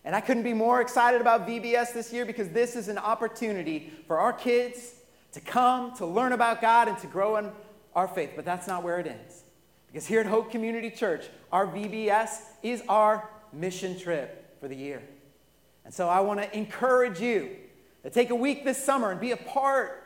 And 0.05 0.17
I 0.17 0.21
couldn't 0.21 0.43
be 0.43 0.55
more 0.55 0.81
excited 0.81 1.21
about 1.21 1.47
VBS 1.47 1.93
this 1.93 2.12
year 2.12 2.25
because 2.25 2.49
this 2.49 2.75
is 2.75 2.88
an 2.88 2.99
opportunity 2.99 3.93
for 4.07 4.19
our 4.19 4.33
kids 4.33 4.95
to 5.33 5.41
come, 5.41 5.95
to 5.97 6.07
learn 6.07 6.33
about 6.33 6.61
God, 6.61 6.88
and 6.88 6.99
to 6.99 7.07
grow 7.07 7.37
in 7.37 7.51
our 7.95 8.09
faith. 8.09 8.31
But 8.35 8.45
that's 8.45 8.67
not 8.67 8.83
where 8.83 8.99
it 8.99 9.07
ends. 9.07 9.43
Because 9.87 10.07
here 10.07 10.21
at 10.21 10.27
Hope 10.27 10.51
Community 10.51 10.91
Church, 10.91 11.27
our 11.53 11.67
VBS 11.67 12.41
is 12.62 12.83
our 12.88 13.29
mission 13.53 13.99
trip 13.99 14.59
for 14.59 14.69
the 14.69 14.77
year. 14.77 15.03
And 15.85 15.93
so 15.93 16.09
I 16.09 16.21
want 16.21 16.41
to 16.41 16.57
encourage 16.57 17.21
you 17.21 17.51
to 18.03 18.11
take 18.11 18.31
a 18.31 18.35
week 18.35 18.65
this 18.65 18.83
summer 18.83 19.11
and 19.11 19.21
be 19.21 19.33
a 19.33 19.37
part 19.37 20.02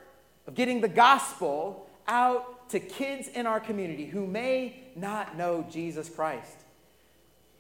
of 0.46 0.54
getting 0.54 0.80
the 0.80 0.88
gospel 0.88 1.88
out 2.08 2.68
to 2.70 2.80
kids 2.80 3.28
in 3.28 3.46
our 3.46 3.60
community 3.60 4.06
who 4.06 4.26
may 4.26 4.82
not 4.94 5.36
know 5.36 5.66
Jesus 5.70 6.08
Christ. 6.08 6.56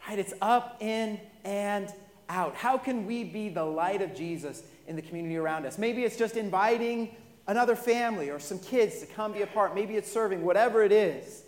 Right? 0.08 0.18
It's 0.18 0.34
up, 0.40 0.78
in, 0.80 1.20
and 1.44 1.92
out. 2.28 2.54
How 2.54 2.78
can 2.78 3.06
we 3.06 3.24
be 3.24 3.48
the 3.48 3.64
light 3.64 4.02
of 4.02 4.14
Jesus 4.14 4.62
in 4.86 4.96
the 4.96 5.02
community 5.02 5.36
around 5.36 5.66
us? 5.66 5.78
Maybe 5.78 6.04
it's 6.04 6.16
just 6.16 6.36
inviting 6.36 7.14
another 7.46 7.76
family 7.76 8.30
or 8.30 8.38
some 8.38 8.58
kids 8.58 9.00
to 9.00 9.06
come 9.06 9.32
be 9.32 9.42
a 9.42 9.46
part. 9.46 9.74
Maybe 9.74 9.96
it's 9.96 10.10
serving, 10.10 10.44
whatever 10.44 10.82
it 10.82 10.92
is. 10.92 11.42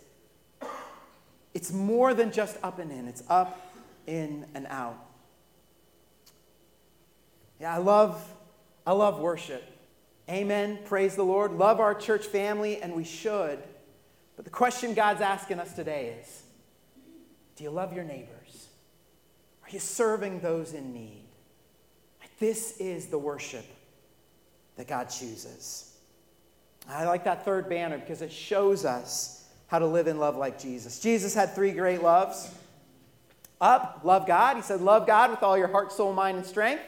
It's 1.53 1.71
more 1.71 2.13
than 2.13 2.31
just 2.31 2.57
up 2.63 2.79
and 2.79 2.91
in, 2.91 3.07
it's 3.07 3.23
up, 3.29 3.73
in, 4.07 4.45
and 4.53 4.67
out. 4.67 4.97
Yeah, 7.59 7.73
I 7.73 7.77
love, 7.79 8.23
I 8.85 8.93
love 8.93 9.19
worship. 9.19 9.63
Amen. 10.29 10.77
Praise 10.85 11.15
the 11.15 11.23
Lord. 11.23 11.53
Love 11.53 11.79
our 11.79 11.95
church 11.95 12.27
family, 12.27 12.81
and 12.81 12.93
we 12.93 13.03
should. 13.03 13.59
But 14.35 14.45
the 14.45 14.51
question 14.51 14.93
God's 14.93 15.21
asking 15.21 15.59
us 15.59 15.73
today 15.73 16.17
is 16.21 16.43
Do 17.55 17.63
you 17.63 17.71
love 17.71 17.93
your 17.93 18.03
neighbors? 18.03 18.67
Are 19.63 19.69
you 19.69 19.79
serving 19.79 20.41
those 20.41 20.73
in 20.73 20.93
need? 20.93 21.23
This 22.39 22.77
is 22.77 23.07
the 23.07 23.17
worship 23.17 23.65
that 24.77 24.87
God 24.87 25.09
chooses. 25.09 25.93
I 26.89 27.05
like 27.05 27.25
that 27.25 27.43
third 27.43 27.67
banner 27.67 27.97
because 27.97 28.21
it 28.21 28.31
shows 28.31 28.85
us 28.85 29.45
how 29.67 29.77
to 29.79 29.85
live 29.85 30.07
in 30.07 30.17
love 30.17 30.37
like 30.37 30.57
Jesus. 30.57 30.99
Jesus 30.99 31.35
had 31.35 31.53
three 31.53 31.71
great 31.71 32.01
loves. 32.01 32.49
Up, 33.61 34.01
love 34.05 34.25
God. 34.25 34.55
He 34.55 34.61
said, 34.61 34.79
Love 34.79 35.05
God 35.05 35.31
with 35.31 35.43
all 35.43 35.57
your 35.57 35.67
heart, 35.67 35.91
soul, 35.91 36.13
mind, 36.13 36.37
and 36.37 36.45
strength. 36.45 36.81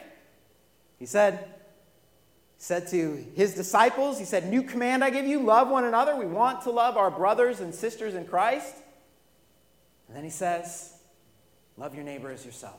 He 0.98 1.04
said, 1.04 1.44
said 2.62 2.86
to 2.86 3.26
his 3.34 3.54
disciples, 3.54 4.20
He 4.20 4.24
said, 4.24 4.48
New 4.48 4.62
command 4.62 5.02
I 5.02 5.10
give 5.10 5.26
you, 5.26 5.42
love 5.42 5.68
one 5.68 5.82
another. 5.82 6.14
We 6.14 6.26
want 6.26 6.62
to 6.62 6.70
love 6.70 6.96
our 6.96 7.10
brothers 7.10 7.58
and 7.58 7.74
sisters 7.74 8.14
in 8.14 8.24
Christ. 8.24 8.76
And 10.06 10.16
then 10.16 10.22
he 10.22 10.30
says, 10.30 10.92
Love 11.76 11.96
your 11.96 12.04
neighbor 12.04 12.30
as 12.30 12.46
yourself. 12.46 12.78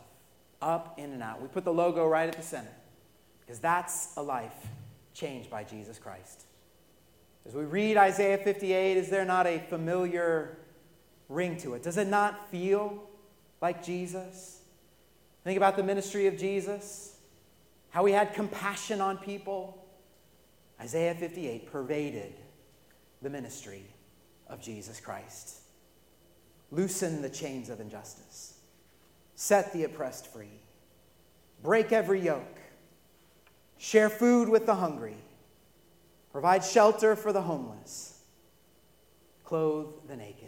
Up, 0.61 0.97
in, 0.97 1.11
and 1.11 1.21
out. 1.21 1.41
We 1.41 1.49
put 1.49 1.65
the 1.65 1.73
logo 1.73 2.07
right 2.07 2.29
at 2.29 2.37
the 2.37 2.41
center 2.41 2.71
because 3.41 3.59
that's 3.59 4.15
a 4.15 4.23
life 4.23 4.55
changed 5.13 5.49
by 5.49 5.65
Jesus 5.65 5.99
Christ. 5.99 6.43
As 7.45 7.53
we 7.53 7.65
read 7.65 7.97
Isaiah 7.97 8.37
58, 8.37 8.95
is 8.95 9.09
there 9.09 9.25
not 9.25 9.47
a 9.47 9.59
familiar 9.67 10.59
ring 11.27 11.57
to 11.57 11.73
it? 11.73 11.83
Does 11.83 11.97
it 11.97 12.07
not 12.07 12.49
feel 12.49 13.03
like 13.61 13.83
Jesus? 13.83 14.61
Think 15.43 15.57
about 15.57 15.75
the 15.75 15.83
ministry 15.83 16.27
of 16.27 16.37
Jesus, 16.37 17.12
how 17.93 18.03
he 18.05 18.13
had 18.13 18.33
compassion 18.33 18.99
on 18.99 19.17
people. 19.19 19.85
Isaiah 20.81 21.13
58 21.13 21.71
pervaded 21.71 22.33
the 23.21 23.29
ministry 23.29 23.85
of 24.47 24.59
Jesus 24.59 24.99
Christ. 24.99 25.59
Loosen 26.71 27.21
the 27.21 27.29
chains 27.29 27.69
of 27.69 27.79
injustice, 27.79 28.57
set 29.35 29.71
the 29.73 29.83
oppressed 29.83 30.33
free, 30.33 30.59
break 31.61 31.91
every 31.91 32.19
yoke, 32.19 32.57
share 33.77 34.09
food 34.09 34.49
with 34.49 34.65
the 34.65 34.75
hungry 34.75 35.17
provide 36.31 36.65
shelter 36.65 37.15
for 37.15 37.31
the 37.31 37.43
homeless, 37.43 38.23
clothe 39.45 39.85
the 40.07 40.15
naked. 40.17 40.47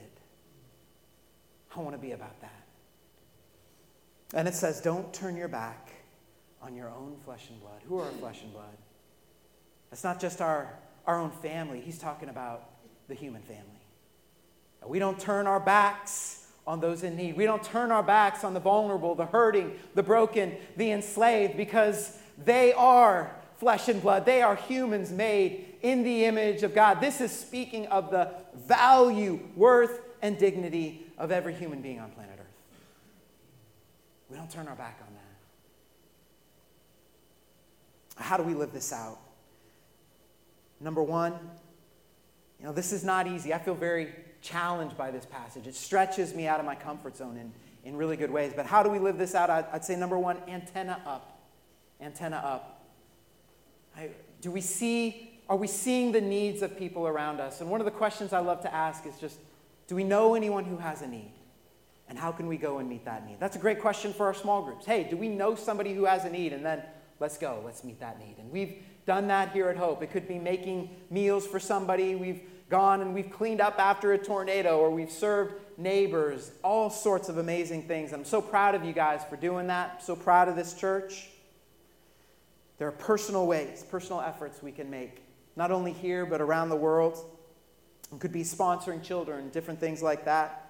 I 1.75 1.79
want 1.79 1.93
to 1.93 2.01
be 2.01 2.13
about 2.13 2.41
that. 2.41 2.65
And 4.33 4.47
it 4.47 4.55
says, 4.55 4.81
don't 4.81 5.13
turn 5.13 5.37
your 5.37 5.47
back 5.47 5.84
on 6.65 6.75
your 6.75 6.89
own 6.89 7.15
flesh 7.23 7.49
and 7.49 7.61
blood. 7.61 7.79
Who 7.87 7.99
are 7.99 8.05
our 8.05 8.11
flesh 8.11 8.41
and 8.41 8.51
blood? 8.51 8.75
That's 9.91 10.03
not 10.03 10.19
just 10.19 10.41
our, 10.41 10.73
our 11.05 11.19
own 11.19 11.29
family, 11.29 11.79
he's 11.79 11.99
talking 11.99 12.29
about 12.29 12.69
the 13.07 13.13
human 13.13 13.43
family. 13.43 13.61
We 14.83 14.99
don't 14.99 15.19
turn 15.19 15.47
our 15.47 15.59
backs 15.59 16.47
on 16.67 16.79
those 16.79 17.03
in 17.03 17.15
need. 17.15 17.37
We 17.37 17.45
don't 17.45 17.63
turn 17.63 17.91
our 17.91 18.03
backs 18.03 18.43
on 18.43 18.53
the 18.53 18.59
vulnerable, 18.59 19.13
the 19.15 19.25
hurting, 19.25 19.73
the 19.93 20.03
broken, 20.03 20.55
the 20.77 20.91
enslaved, 20.91 21.55
because 21.55 22.17
they 22.43 22.73
are 22.73 23.35
flesh 23.59 23.87
and 23.87 24.01
blood. 24.01 24.25
They 24.25 24.41
are 24.41 24.55
humans 24.55 25.11
made 25.11 25.75
in 25.81 26.03
the 26.03 26.25
image 26.25 26.63
of 26.63 26.73
God. 26.73 26.99
This 26.99 27.21
is 27.21 27.31
speaking 27.31 27.87
of 27.87 28.09
the 28.09 28.31
value, 28.55 29.39
worth, 29.55 30.01
and 30.21 30.37
dignity 30.37 31.05
of 31.17 31.31
every 31.31 31.53
human 31.53 31.81
being 31.81 31.99
on 31.99 32.11
planet 32.11 32.37
Earth. 32.39 32.45
We 34.29 34.37
don't 34.37 34.49
turn 34.49 34.67
our 34.67 34.75
back 34.75 34.99
on 35.07 35.13
that. 35.13 35.21
How 38.15 38.37
do 38.37 38.43
we 38.43 38.53
live 38.53 38.71
this 38.73 38.91
out? 38.93 39.19
Number 40.79 41.03
one, 41.03 41.33
you 42.59 42.65
know, 42.65 42.73
this 42.73 42.91
is 42.91 43.03
not 43.03 43.27
easy. 43.27 43.53
I 43.53 43.57
feel 43.57 43.75
very 43.75 44.13
challenged 44.41 44.97
by 44.97 45.11
this 45.11 45.25
passage. 45.25 45.67
It 45.67 45.75
stretches 45.75 46.33
me 46.33 46.47
out 46.47 46.59
of 46.59 46.65
my 46.65 46.75
comfort 46.75 47.17
zone 47.17 47.37
in, 47.37 47.51
in 47.83 47.97
really 47.97 48.17
good 48.17 48.31
ways. 48.31 48.53
But 48.55 48.65
how 48.65 48.83
do 48.83 48.89
we 48.89 48.99
live 48.99 49.17
this 49.17 49.35
out? 49.35 49.49
I'd, 49.49 49.65
I'd 49.71 49.85
say 49.85 49.95
number 49.95 50.17
one, 50.17 50.37
antenna 50.47 51.01
up. 51.05 51.39
Antenna 51.99 52.37
up. 52.37 52.85
I, 53.97 54.09
do 54.41 54.51
we 54.51 54.61
see 54.61 55.31
are 55.47 55.57
we 55.57 55.67
seeing 55.67 56.11
the 56.11 56.21
needs 56.21 56.61
of 56.61 56.77
people 56.77 57.07
around 57.07 57.39
us? 57.39 57.61
And 57.61 57.69
one 57.69 57.79
of 57.79 57.85
the 57.85 57.91
questions 57.91 58.33
I 58.33 58.39
love 58.39 58.61
to 58.61 58.73
ask 58.73 59.05
is 59.05 59.17
just 59.19 59.37
do 59.87 59.95
we 59.95 60.03
know 60.03 60.33
anyone 60.33 60.65
who 60.65 60.77
has 60.77 61.03
a 61.03 61.07
need? 61.07 61.31
And 62.07 62.17
how 62.17 62.31
can 62.31 62.47
we 62.47 62.57
go 62.57 62.79
and 62.79 62.89
meet 62.89 63.05
that 63.05 63.25
need? 63.25 63.39
That's 63.39 63.55
a 63.55 63.59
great 63.59 63.79
question 63.79 64.13
for 64.13 64.25
our 64.27 64.33
small 64.33 64.63
groups. 64.63 64.85
Hey, 64.85 65.07
do 65.09 65.17
we 65.17 65.27
know 65.27 65.55
somebody 65.55 65.93
who 65.93 66.05
has 66.05 66.25
a 66.25 66.29
need? 66.29 66.53
And 66.53 66.65
then 66.65 66.81
let's 67.19 67.37
go, 67.37 67.61
let's 67.65 67.83
meet 67.83 67.99
that 67.99 68.19
need. 68.19 68.35
And 68.39 68.51
we've 68.51 68.83
done 69.05 69.27
that 69.27 69.51
here 69.51 69.69
at 69.69 69.77
Hope. 69.77 70.01
It 70.01 70.11
could 70.11 70.27
be 70.27 70.39
making 70.39 70.89
meals 71.09 71.45
for 71.45 71.59
somebody. 71.59 72.15
We've 72.15 72.41
gone 72.69 73.01
and 73.01 73.13
we've 73.13 73.31
cleaned 73.31 73.61
up 73.61 73.79
after 73.79 74.13
a 74.13 74.17
tornado, 74.17 74.79
or 74.79 74.89
we've 74.89 75.11
served 75.11 75.55
neighbors, 75.77 76.51
all 76.63 76.89
sorts 76.89 77.29
of 77.29 77.37
amazing 77.37 77.83
things. 77.83 78.11
I'm 78.11 78.25
so 78.25 78.41
proud 78.41 78.75
of 78.75 78.83
you 78.83 78.93
guys 78.93 79.21
for 79.29 79.35
doing 79.35 79.67
that. 79.67 79.95
I'm 79.95 80.05
so 80.05 80.15
proud 80.15 80.49
of 80.49 80.55
this 80.55 80.73
church. 80.73 81.29
There 82.77 82.87
are 82.87 82.93
personal 82.93 83.45
ways, 83.45 83.85
personal 83.89 84.21
efforts 84.21 84.61
we 84.61 84.71
can 84.71 84.89
make 84.89 85.21
not 85.55 85.71
only 85.71 85.93
here, 85.93 86.25
but 86.25 86.41
around 86.41 86.69
the 86.69 86.75
world. 86.75 87.23
It 88.11 88.19
could 88.19 88.33
be 88.33 88.43
sponsoring 88.43 89.01
children, 89.01 89.49
different 89.49 89.79
things 89.79 90.03
like 90.03 90.25
that. 90.25 90.61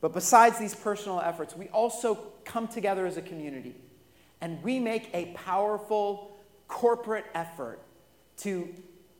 But 0.00 0.12
besides 0.12 0.58
these 0.58 0.74
personal 0.74 1.20
efforts, 1.20 1.56
we 1.56 1.68
also 1.68 2.18
come 2.44 2.68
together 2.68 3.06
as 3.06 3.16
a 3.16 3.22
community 3.22 3.74
and 4.42 4.62
we 4.62 4.80
make 4.80 5.08
a 5.14 5.26
powerful 5.34 6.36
corporate 6.66 7.24
effort 7.32 7.78
to, 8.38 8.68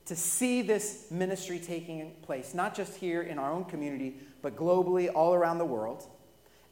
to 0.04 0.16
see 0.16 0.62
this 0.62 1.06
ministry 1.10 1.60
taking 1.60 2.12
place, 2.22 2.54
not 2.54 2.74
just 2.74 2.96
here 2.96 3.22
in 3.22 3.38
our 3.38 3.52
own 3.52 3.64
community, 3.64 4.16
but 4.42 4.56
globally 4.56 5.08
all 5.14 5.32
around 5.32 5.58
the 5.58 5.64
world. 5.64 6.06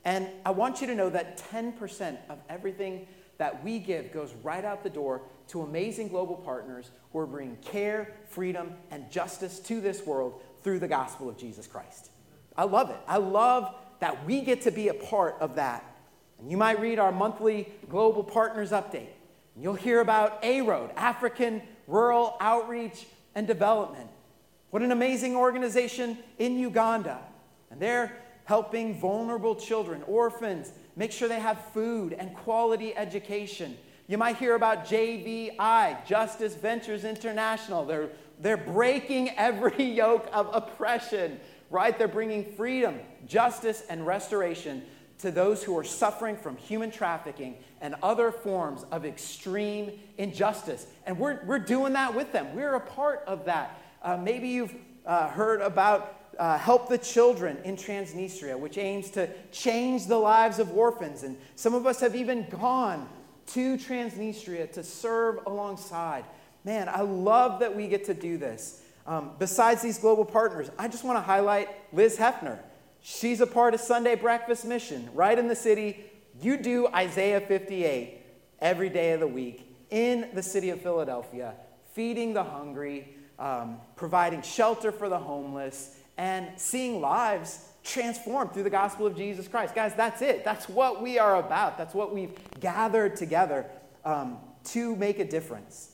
And 0.05 0.27
I 0.45 0.51
want 0.51 0.81
you 0.81 0.89
to 0.89 0.95
know 0.95 1.09
that 1.11 1.41
10% 1.53 2.19
of 2.29 2.39
everything 2.49 3.07
that 3.39 3.63
we 3.63 3.79
give 3.79 4.13
goes 4.13 4.35
right 4.43 4.65
out 4.65 4.83
the 4.83 4.91
door 4.91 5.23
to 5.49 5.63
amazing 5.63 6.09
global 6.09 6.35
partners 6.35 6.91
who 7.13 7.21
are 7.21 7.27
bringing 7.27 7.57
care, 7.57 8.15
freedom, 8.29 8.73
and 8.91 9.11
justice 9.11 9.61
to 9.61 9.81
this 9.81 10.05
world 10.05 10.43
through 10.65 10.81
the 10.81 10.89
gospel 10.89 11.29
of 11.29 11.39
Jesus 11.39 11.67
Christ. 11.67 12.11
I 12.57 12.65
love 12.65 12.91
it. 12.91 12.99
I 13.07 13.19
love 13.19 13.75
that 14.01 14.27
we 14.27 14.41
get 14.41 14.63
to 14.63 14.73
be 14.73 14.89
a 14.89 14.95
part 14.95 15.37
of 15.41 15.55
that. 15.55 15.85
And 16.41 16.51
you 16.51 16.57
might 16.57 16.81
read 16.81 16.99
our 16.99 17.13
monthly 17.13 17.69
Global 17.89 18.25
Partners 18.25 18.71
Update. 18.71 19.09
And 19.55 19.63
you'll 19.63 19.75
hear 19.75 20.01
about 20.01 20.43
A-Road, 20.43 20.91
African 20.97 21.63
Rural 21.87 22.37
Outreach 22.41 23.07
and 23.35 23.47
Development. 23.47 24.09
What 24.71 24.83
an 24.83 24.93
amazing 24.93 25.37
organization 25.37 26.19
in 26.39 26.59
Uganda. 26.59 27.19
And 27.71 27.81
they're 27.81 28.17
helping 28.45 28.99
vulnerable 28.99 29.55
children, 29.55 30.03
orphans, 30.07 30.73
make 30.97 31.13
sure 31.13 31.29
they 31.29 31.41
have 31.41 31.61
food 31.73 32.15
and 32.15 32.35
quality 32.35 32.97
education. 32.97 33.77
You 34.07 34.19
might 34.19 34.37
hear 34.37 34.55
about 34.55 34.87
JVI, 34.87 36.07
Justice 36.07 36.55
Ventures 36.55 37.05
International. 37.05 37.85
They're, 37.85 38.09
they're 38.41 38.57
breaking 38.57 39.31
every 39.37 39.85
yoke 39.85 40.29
of 40.33 40.49
oppression, 40.53 41.39
right? 41.71 41.97
They're 41.97 42.09
bringing 42.09 42.53
freedom, 42.55 42.99
justice, 43.27 43.85
and 43.91 44.07
restoration 44.07 44.83
to 45.21 45.31
those 45.31 45.63
who 45.63 45.77
are 45.79 45.85
suffering 45.85 46.37
from 46.37 46.57
human 46.57 46.91
trafficking 46.91 47.57
and 47.81 47.95
other 48.03 48.31
forms 48.31 48.85
of 48.91 49.05
extreme 49.05 49.93
injustice. 50.19 50.87
And 51.07 51.19
we're, 51.19 51.45
we're 51.45 51.59
doing 51.59 51.93
that 51.95 52.15
with 52.15 52.33
them. 52.33 52.55
We're 52.55 52.75
a 52.75 52.81
part 52.81 53.23
of 53.27 53.45
that. 53.47 53.81
Uh, 54.03 54.17
maybe 54.17 54.49
you've 54.49 54.75
uh, 55.07 55.29
heard 55.29 55.61
about 55.61 56.17
uh, 56.39 56.57
Help 56.57 56.89
the 56.89 56.99
Children 56.99 57.59
in 57.65 57.77
Transnistria, 57.77 58.59
which 58.59 58.79
aims 58.79 59.11
to 59.11 59.29
change 59.53 60.07
the 60.07 60.17
lives 60.17 60.59
of 60.59 60.77
orphans. 60.77 61.23
And 61.23 61.37
some 61.55 61.75
of 61.75 61.87
us 61.87 62.01
have 62.01 62.15
even 62.15 62.47
gone 62.49 63.09
to 63.49 63.77
Transnistria 63.77 64.71
to 64.73 64.83
serve 64.83 65.41
alongside. 65.47 66.25
Man, 66.65 66.89
I 66.89 67.01
love 67.01 67.61
that 67.61 67.75
we 67.75 67.89
get 67.89 68.05
to 68.07 68.15
do 68.15 68.39
this. 68.39 68.83
Um, 69.07 69.33
besides 69.39 69.83
these 69.83 69.99
global 69.99 70.25
partners, 70.25 70.71
I 70.79 70.87
just 70.89 71.05
want 71.05 71.17
to 71.17 71.23
highlight 71.23 71.69
Liz 71.93 72.17
Hefner. 72.17 72.59
She's 73.03 73.41
a 73.41 73.47
part 73.47 73.75
of 73.75 73.81
Sunday 73.81 74.15
Breakfast 74.15 74.65
Mission 74.65 75.09
right 75.15 75.39
in 75.39 75.49
the 75.49 75.57
city. 75.57 76.05
You 76.41 76.57
do 76.57 76.87
Isaiah 76.89 77.41
58 77.41 78.21
every 78.61 78.89
day 78.89 79.13
of 79.13 79.21
the 79.21 79.27
week 79.27 79.67
in 79.91 80.29
the 80.35 80.43
city 80.43 80.71
of 80.71 80.81
Philadelphia, 80.81 81.55
feeding 81.95 82.35
the 82.35 82.45
hungry, 82.45 83.17
um, 83.39 83.79
providing 83.97 84.43
shelter 84.43 84.93
for 84.93 85.09
the 85.09 85.19
homeless, 85.19 85.97
and 86.19 86.49
seeing 86.57 87.01
lives 87.01 87.67
transformed 87.83 88.53
through 88.53 88.63
the 88.63 88.71
gospel 88.71 89.07
of 89.07 89.17
Jesus 89.17 89.49
Christ. 89.49 89.75
Guys, 89.75 89.95
that's 89.95 90.21
it. 90.21 90.45
That's 90.45 90.69
what 90.69 91.03
we 91.03 91.19
are 91.19 91.37
about. 91.37 91.79
That's 91.79 91.95
what 91.95 92.15
we've 92.15 92.37
gathered 92.61 93.17
together 93.17 93.67
um, 94.05 94.39
to 94.65 94.95
make 94.97 95.19
a 95.19 95.25
difference. 95.25 95.93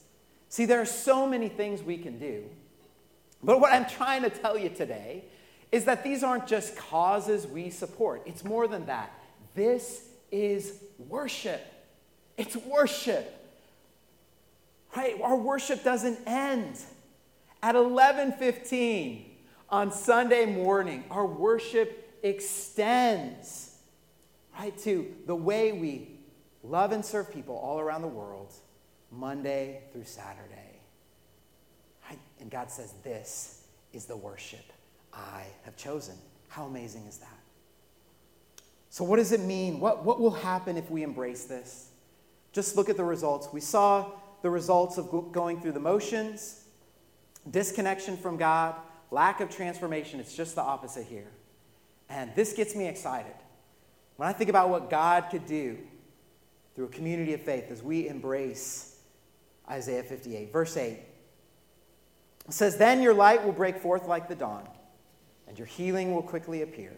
See, 0.48 0.64
there 0.64 0.80
are 0.80 0.86
so 0.86 1.26
many 1.26 1.48
things 1.48 1.82
we 1.82 1.96
can 1.96 2.18
do. 2.18 2.44
But 3.42 3.60
what 3.60 3.72
I'm 3.72 3.86
trying 3.86 4.22
to 4.22 4.30
tell 4.30 4.58
you 4.58 4.68
today 4.68 5.24
is 5.72 5.84
that 5.84 6.04
these 6.04 6.22
aren't 6.22 6.46
just 6.46 6.76
causes 6.76 7.46
we 7.46 7.70
support, 7.70 8.22
it's 8.26 8.44
more 8.44 8.68
than 8.68 8.86
that. 8.86 9.12
This 9.54 10.02
is 10.30 10.74
worship. 10.98 11.64
It's 12.36 12.56
worship. 12.56 13.32
Right? 14.96 15.20
Our 15.20 15.36
worship 15.36 15.82
doesn't 15.82 16.18
end. 16.26 16.78
At 17.62 17.74
11:15, 17.74 19.24
on 19.68 19.90
Sunday 19.90 20.46
morning, 20.46 21.04
our 21.10 21.26
worship 21.26 22.18
extends 22.22 23.76
right 24.58 24.76
to 24.78 25.14
the 25.26 25.34
way 25.34 25.72
we 25.72 26.08
love 26.62 26.92
and 26.92 27.04
serve 27.04 27.32
people 27.32 27.56
all 27.56 27.80
around 27.80 28.02
the 28.02 28.08
world, 28.08 28.52
Monday 29.10 29.82
through 29.92 30.04
Saturday. 30.04 30.66
And 32.40 32.50
God 32.50 32.70
says, 32.70 32.94
This 33.02 33.62
is 33.92 34.04
the 34.04 34.16
worship 34.16 34.72
I 35.16 35.44
have 35.64 35.76
chosen. 35.76 36.14
How 36.48 36.64
amazing 36.66 37.06
is 37.06 37.18
that? 37.18 37.38
So, 38.90 39.04
what 39.04 39.16
does 39.16 39.32
it 39.32 39.40
mean? 39.40 39.80
What, 39.80 40.04
what 40.04 40.20
will 40.20 40.30
happen 40.30 40.76
if 40.76 40.90
we 40.90 41.02
embrace 41.02 41.44
this? 41.44 41.90
Just 42.52 42.76
look 42.76 42.88
at 42.88 42.96
the 42.96 43.04
results. 43.04 43.48
We 43.52 43.60
saw 43.60 44.10
the 44.42 44.50
results 44.50 44.98
of 44.98 45.32
going 45.32 45.60
through 45.60 45.72
the 45.72 45.80
motions, 45.80 46.64
disconnection 47.50 48.16
from 48.16 48.36
God, 48.36 48.76
lack 49.10 49.40
of 49.40 49.50
transformation, 49.50 50.20
it's 50.20 50.34
just 50.34 50.54
the 50.54 50.62
opposite 50.62 51.06
here. 51.06 51.30
And 52.08 52.34
this 52.34 52.52
gets 52.52 52.74
me 52.74 52.86
excited. 52.86 53.34
When 54.16 54.28
I 54.28 54.32
think 54.32 54.50
about 54.50 54.68
what 54.68 54.88
God 54.90 55.26
could 55.30 55.46
do 55.46 55.78
through 56.74 56.86
a 56.86 56.88
community 56.88 57.34
of 57.34 57.42
faith 57.42 57.70
as 57.70 57.82
we 57.82 58.08
embrace 58.08 58.98
Isaiah 59.68 60.02
58, 60.02 60.52
verse 60.52 60.76
8, 60.76 60.98
it 62.48 62.52
says, 62.52 62.76
Then 62.76 63.02
your 63.02 63.14
light 63.14 63.44
will 63.44 63.52
break 63.52 63.78
forth 63.78 64.06
like 64.06 64.28
the 64.28 64.34
dawn, 64.34 64.68
and 65.48 65.58
your 65.58 65.66
healing 65.66 66.14
will 66.14 66.22
quickly 66.22 66.62
appear, 66.62 66.92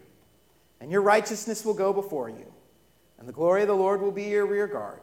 and 0.79 0.91
your 0.91 1.01
righteousness 1.01 1.63
will 1.65 1.73
go 1.73 1.93
before 1.93 2.29
you, 2.29 2.51
and 3.17 3.27
the 3.27 3.33
glory 3.33 3.61
of 3.61 3.67
the 3.67 3.75
Lord 3.75 4.01
will 4.01 4.11
be 4.11 4.23
your 4.23 4.45
rear 4.45 4.67
guard. 4.67 5.01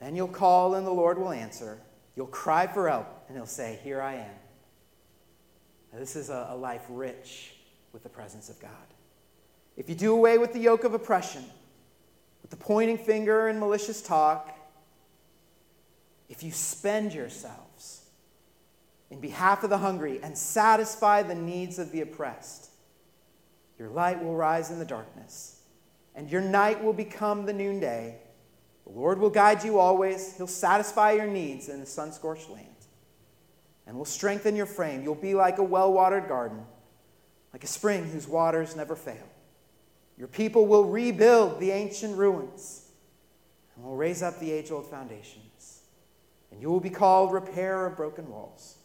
Then 0.00 0.16
you'll 0.16 0.28
call, 0.28 0.74
and 0.74 0.86
the 0.86 0.90
Lord 0.90 1.18
will 1.18 1.30
answer. 1.30 1.78
You'll 2.16 2.26
cry 2.26 2.66
for 2.66 2.88
help, 2.88 3.06
and 3.28 3.36
he'll 3.36 3.46
say, 3.46 3.78
Here 3.84 4.00
I 4.00 4.14
am. 4.14 4.34
This 5.92 6.16
is 6.16 6.30
a, 6.30 6.48
a 6.50 6.56
life 6.56 6.84
rich 6.88 7.54
with 7.92 8.02
the 8.02 8.08
presence 8.08 8.48
of 8.48 8.58
God. 8.60 8.70
If 9.76 9.88
you 9.88 9.94
do 9.94 10.12
away 10.12 10.38
with 10.38 10.52
the 10.52 10.58
yoke 10.58 10.84
of 10.84 10.94
oppression, 10.94 11.44
with 12.42 12.50
the 12.50 12.56
pointing 12.56 12.98
finger 12.98 13.48
and 13.48 13.58
malicious 13.58 14.00
talk, 14.00 14.56
if 16.28 16.42
you 16.42 16.52
spend 16.52 17.12
yourselves 17.12 17.69
in 19.10 19.20
behalf 19.20 19.64
of 19.64 19.70
the 19.70 19.78
hungry 19.78 20.20
and 20.22 20.36
satisfy 20.36 21.22
the 21.22 21.34
needs 21.34 21.78
of 21.78 21.92
the 21.92 22.00
oppressed, 22.00 22.70
your 23.78 23.88
light 23.88 24.22
will 24.22 24.36
rise 24.36 24.70
in 24.70 24.78
the 24.78 24.84
darkness, 24.84 25.60
and 26.14 26.30
your 26.30 26.42
night 26.42 26.82
will 26.82 26.92
become 26.92 27.46
the 27.46 27.52
noonday. 27.52 28.18
The 28.86 28.92
Lord 28.92 29.18
will 29.18 29.30
guide 29.30 29.64
you 29.64 29.78
always, 29.78 30.36
He'll 30.36 30.46
satisfy 30.46 31.12
your 31.12 31.26
needs 31.26 31.68
in 31.68 31.80
the 31.80 31.86
sun 31.86 32.12
scorched 32.12 32.50
land 32.50 32.66
and 33.90 33.98
will 33.98 34.04
strengthen 34.04 34.54
your 34.54 34.66
frame. 34.66 35.02
You'll 35.02 35.16
be 35.16 35.34
like 35.34 35.58
a 35.58 35.64
well 35.64 35.92
watered 35.92 36.28
garden, 36.28 36.64
like 37.52 37.64
a 37.64 37.66
spring 37.66 38.04
whose 38.04 38.28
waters 38.28 38.76
never 38.76 38.94
fail. 38.94 39.28
Your 40.16 40.28
people 40.28 40.68
will 40.68 40.84
rebuild 40.84 41.58
the 41.58 41.72
ancient 41.72 42.16
ruins 42.16 42.88
and 43.74 43.84
will 43.84 43.96
raise 43.96 44.22
up 44.22 44.38
the 44.38 44.52
age 44.52 44.70
old 44.70 44.86
foundations. 44.86 45.80
And 46.52 46.62
you 46.62 46.70
will 46.70 46.78
be 46.78 46.90
called 46.90 47.32
repairer 47.32 47.86
of 47.86 47.96
broken 47.96 48.28
walls, 48.28 48.76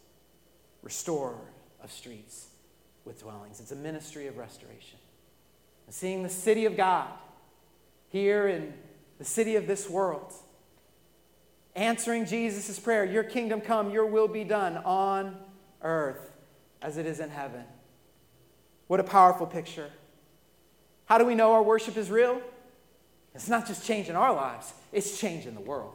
restorer 0.86 1.34
of 1.82 1.90
streets 1.90 2.46
with 3.04 3.20
dwellings. 3.20 3.58
It's 3.58 3.72
a 3.72 3.76
ministry 3.76 4.28
of 4.28 4.36
restoration. 4.36 5.00
And 5.86 5.92
seeing 5.92 6.22
the 6.22 6.28
city 6.28 6.64
of 6.64 6.76
God 6.76 7.08
here 8.08 8.46
in 8.46 8.72
the 9.18 9.24
city 9.24 9.56
of 9.56 9.66
this 9.66 9.90
world 9.90 10.32
answering 11.74 12.24
Jesus' 12.24 12.78
prayer 12.78 13.04
Your 13.04 13.24
kingdom 13.24 13.60
come, 13.60 13.90
your 13.90 14.06
will 14.06 14.28
be 14.28 14.44
done 14.44 14.76
on 14.76 15.36
earth 15.82 16.30
as 16.80 16.98
it 16.98 17.04
is 17.04 17.18
in 17.18 17.30
heaven. 17.30 17.64
What 18.86 19.00
a 19.00 19.04
powerful 19.04 19.46
picture. 19.46 19.90
How 21.06 21.18
do 21.18 21.24
we 21.24 21.34
know 21.34 21.52
our 21.52 21.64
worship 21.64 21.96
is 21.96 22.12
real? 22.12 22.40
It's 23.34 23.48
not 23.48 23.66
just 23.66 23.84
changing 23.84 24.14
our 24.14 24.32
lives, 24.32 24.72
it's 24.92 25.18
changing 25.18 25.54
the 25.54 25.60
world. 25.60 25.94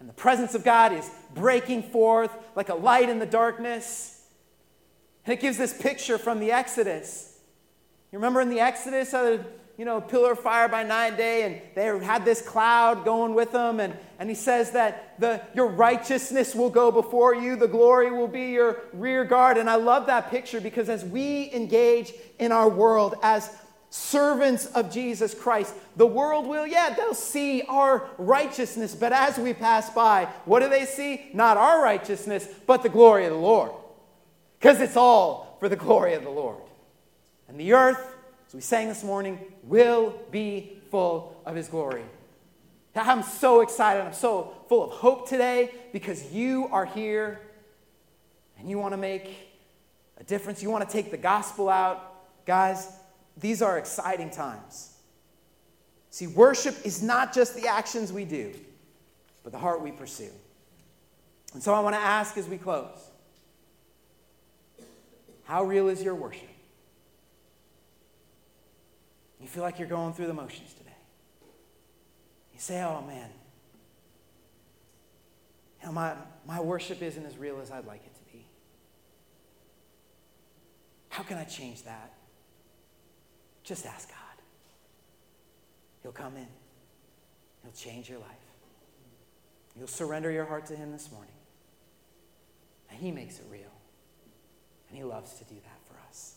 And 0.00 0.08
the 0.08 0.14
presence 0.14 0.56
of 0.56 0.64
God 0.64 0.92
is 0.92 1.08
breaking 1.32 1.84
forth 1.84 2.30
like 2.56 2.68
a 2.68 2.74
light 2.74 3.08
in 3.08 3.20
the 3.20 3.26
darkness. 3.26 4.15
And 5.26 5.32
it 5.32 5.40
gives 5.40 5.58
this 5.58 5.74
picture 5.74 6.16
from 6.16 6.40
the 6.40 6.52
Exodus. 6.52 7.36
You 8.12 8.18
remember 8.18 8.40
in 8.40 8.48
the 8.48 8.60
Exodus 8.60 9.12
how 9.12 9.40
you 9.76 9.84
know, 9.84 10.00
pillar 10.00 10.32
of 10.32 10.38
fire 10.38 10.68
by 10.68 10.82
night 10.82 11.18
day, 11.18 11.42
and 11.42 11.60
they 11.74 12.04
had 12.04 12.24
this 12.24 12.40
cloud 12.40 13.04
going 13.04 13.34
with 13.34 13.52
them. 13.52 13.78
And, 13.78 13.94
and 14.18 14.28
he 14.28 14.34
says 14.34 14.70
that 14.70 15.20
the, 15.20 15.42
your 15.54 15.66
righteousness 15.66 16.54
will 16.54 16.70
go 16.70 16.90
before 16.90 17.34
you, 17.34 17.56
the 17.56 17.68
glory 17.68 18.10
will 18.10 18.28
be 18.28 18.52
your 18.52 18.80
rear 18.94 19.24
guard. 19.24 19.58
And 19.58 19.68
I 19.68 19.74
love 19.74 20.06
that 20.06 20.30
picture 20.30 20.62
because 20.62 20.88
as 20.88 21.04
we 21.04 21.52
engage 21.52 22.14
in 22.38 22.52
our 22.52 22.70
world 22.70 23.16
as 23.22 23.54
servants 23.90 24.64
of 24.66 24.90
Jesus 24.90 25.34
Christ, 25.34 25.74
the 25.96 26.06
world 26.06 26.46
will, 26.46 26.66
yeah, 26.66 26.94
they'll 26.94 27.14
see 27.14 27.62
our 27.68 28.08
righteousness. 28.16 28.94
But 28.94 29.12
as 29.12 29.36
we 29.36 29.52
pass 29.52 29.90
by, 29.90 30.24
what 30.46 30.60
do 30.60 30.70
they 30.70 30.86
see? 30.86 31.28
Not 31.34 31.58
our 31.58 31.82
righteousness, 31.82 32.48
but 32.66 32.82
the 32.82 32.88
glory 32.88 33.26
of 33.26 33.32
the 33.32 33.38
Lord. 33.38 33.72
Because 34.66 34.80
it's 34.80 34.96
all 34.96 35.56
for 35.60 35.68
the 35.68 35.76
glory 35.76 36.14
of 36.14 36.24
the 36.24 36.28
Lord. 36.28 36.58
And 37.46 37.56
the 37.56 37.72
earth 37.72 38.16
as 38.48 38.54
we 38.54 38.60
sang 38.60 38.88
this 38.88 39.04
morning, 39.04 39.38
will 39.62 40.18
be 40.32 40.80
full 40.90 41.40
of 41.46 41.54
his 41.54 41.68
glory. 41.68 42.02
I'm 42.96 43.22
so 43.22 43.60
excited. 43.60 44.02
I'm 44.02 44.12
so 44.12 44.54
full 44.68 44.82
of 44.82 44.90
hope 44.90 45.28
today 45.28 45.70
because 45.92 46.32
you 46.32 46.66
are 46.72 46.84
here 46.84 47.40
and 48.58 48.68
you 48.68 48.76
want 48.76 48.92
to 48.92 48.96
make 48.96 49.36
a 50.18 50.24
difference. 50.24 50.64
You 50.64 50.70
want 50.70 50.84
to 50.84 50.92
take 50.92 51.12
the 51.12 51.16
gospel 51.16 51.68
out. 51.68 52.44
Guys, 52.44 52.90
these 53.36 53.62
are 53.62 53.78
exciting 53.78 54.30
times. 54.30 54.96
See, 56.10 56.26
worship 56.26 56.74
is 56.84 57.04
not 57.04 57.32
just 57.32 57.54
the 57.54 57.68
actions 57.68 58.12
we 58.12 58.24
do, 58.24 58.52
but 59.44 59.52
the 59.52 59.58
heart 59.58 59.80
we 59.80 59.92
pursue. 59.92 60.32
And 61.54 61.62
so 61.62 61.72
I 61.72 61.78
want 61.78 61.94
to 61.94 62.02
ask 62.02 62.36
as 62.36 62.48
we 62.48 62.58
close 62.58 63.05
how 65.46 65.62
real 65.62 65.88
is 65.88 66.02
your 66.02 66.14
worship? 66.14 66.48
You 69.40 69.46
feel 69.46 69.62
like 69.62 69.78
you're 69.78 69.88
going 69.88 70.12
through 70.12 70.26
the 70.26 70.34
motions 70.34 70.74
today. 70.74 70.90
You 72.52 72.58
say, 72.58 72.82
oh 72.82 73.02
man, 73.06 73.30
you 75.80 75.86
know, 75.86 75.92
my, 75.92 76.14
my 76.46 76.60
worship 76.60 77.00
isn't 77.00 77.24
as 77.24 77.38
real 77.38 77.60
as 77.60 77.70
I'd 77.70 77.86
like 77.86 78.04
it 78.04 78.14
to 78.14 78.32
be. 78.32 78.44
How 81.10 81.22
can 81.22 81.38
I 81.38 81.44
change 81.44 81.84
that? 81.84 82.14
Just 83.62 83.86
ask 83.86 84.08
God. 84.08 84.16
He'll 86.02 86.12
come 86.12 86.36
in, 86.36 86.48
He'll 87.62 87.72
change 87.72 88.10
your 88.10 88.18
life. 88.18 88.30
You'll 89.78 89.86
surrender 89.86 90.30
your 90.30 90.46
heart 90.46 90.66
to 90.66 90.76
Him 90.76 90.90
this 90.90 91.12
morning. 91.12 91.34
And 92.90 92.98
He 92.98 93.12
makes 93.12 93.38
it 93.38 93.44
real. 93.50 93.75
And 94.88 94.98
He 94.98 95.04
loves 95.04 95.34
to 95.34 95.44
do 95.44 95.54
that 95.54 95.80
for 95.86 95.94
us. 96.08 96.36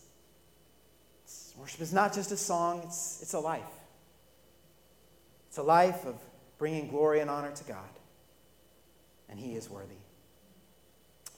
It's, 1.24 1.54
worship 1.58 1.82
is 1.82 1.94
not 1.94 2.14
just 2.14 2.32
a 2.32 2.38
song, 2.38 2.82
it's, 2.86 3.22
it's 3.22 3.34
a 3.34 3.40
life. 3.40 3.64
It's 5.48 5.58
a 5.58 5.64
life 5.64 6.06
of 6.06 6.16
bringing 6.58 6.90
glory 6.90 7.20
and 7.20 7.30
honor 7.30 7.52
to 7.52 7.64
God. 7.64 7.90
And 9.30 9.40
He 9.40 9.56
is 9.56 9.70
worthy. 9.70 9.96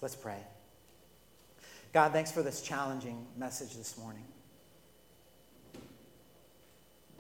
Let's 0.02 0.16
pray. 0.16 0.40
God, 1.94 2.14
thanks 2.14 2.32
for 2.32 2.42
this 2.42 2.62
challenging 2.62 3.28
message 3.38 3.76
this 3.76 3.98
morning. 3.98 4.24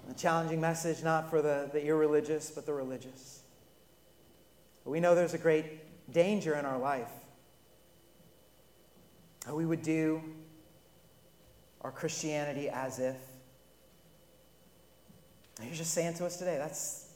A 0.10 0.14
challenging 0.14 0.60
message 0.60 1.04
not 1.04 1.30
for 1.30 1.42
the, 1.42 1.70
the 1.72 1.86
irreligious, 1.86 2.50
but 2.52 2.66
the 2.66 2.74
religious. 2.74 3.42
We 4.84 5.00
know 5.00 5.14
there's 5.14 5.34
a 5.34 5.38
great 5.38 6.12
danger 6.12 6.56
in 6.56 6.66
our 6.66 6.80
life 6.80 7.10
we 9.50 9.66
would 9.66 9.82
do 9.82 10.22
our 11.82 11.92
Christianity 11.92 12.70
as 12.70 13.00
if. 13.00 13.16
And 15.58 15.68
you're 15.68 15.76
just 15.76 15.94
saying 15.94 16.16
to 16.16 16.26
us 16.26 16.38
today, 16.38 16.58
that's, 16.58 17.10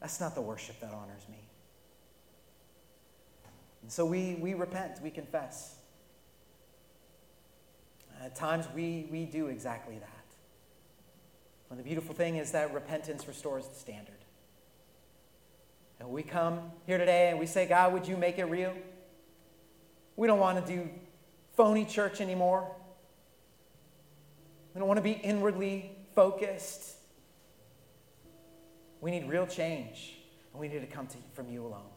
that's 0.00 0.20
not 0.20 0.34
the 0.34 0.40
worship 0.40 0.80
that 0.80 0.92
honors 0.92 1.26
me. 1.30 1.38
And 3.82 3.90
so 3.90 4.04
we, 4.04 4.36
we 4.40 4.54
repent, 4.54 5.00
we 5.02 5.10
confess. 5.10 5.76
At 8.22 8.36
times 8.36 8.66
we, 8.74 9.08
we 9.10 9.24
do 9.24 9.48
exactly 9.48 9.98
that. 9.98 10.08
And 11.70 11.78
the 11.78 11.82
beautiful 11.82 12.14
thing 12.14 12.36
is 12.36 12.52
that 12.52 12.72
repentance 12.72 13.26
restores 13.26 13.66
the 13.66 13.74
standard. 13.74 14.14
And 15.98 16.10
we 16.10 16.22
come 16.22 16.60
here 16.86 16.98
today 16.98 17.30
and 17.30 17.38
we 17.38 17.46
say, 17.46 17.66
God, 17.66 17.92
would 17.92 18.06
you 18.06 18.16
make 18.16 18.38
it 18.38 18.44
real? 18.44 18.74
We 20.16 20.26
don't 20.26 20.38
want 20.38 20.64
to 20.64 20.72
do 20.72 20.88
phony 21.54 21.84
church 21.84 22.20
anymore. 22.20 22.70
We 24.74 24.78
don't 24.78 24.88
want 24.88 24.98
to 24.98 25.02
be 25.02 25.12
inwardly 25.12 25.92
focused. 26.14 26.96
We 29.00 29.10
need 29.10 29.28
real 29.28 29.46
change, 29.46 30.14
and 30.52 30.60
we 30.60 30.68
need 30.68 30.80
to 30.80 30.86
come 30.86 31.06
to, 31.08 31.16
from 31.34 31.48
you 31.48 31.66
alone. 31.66 31.90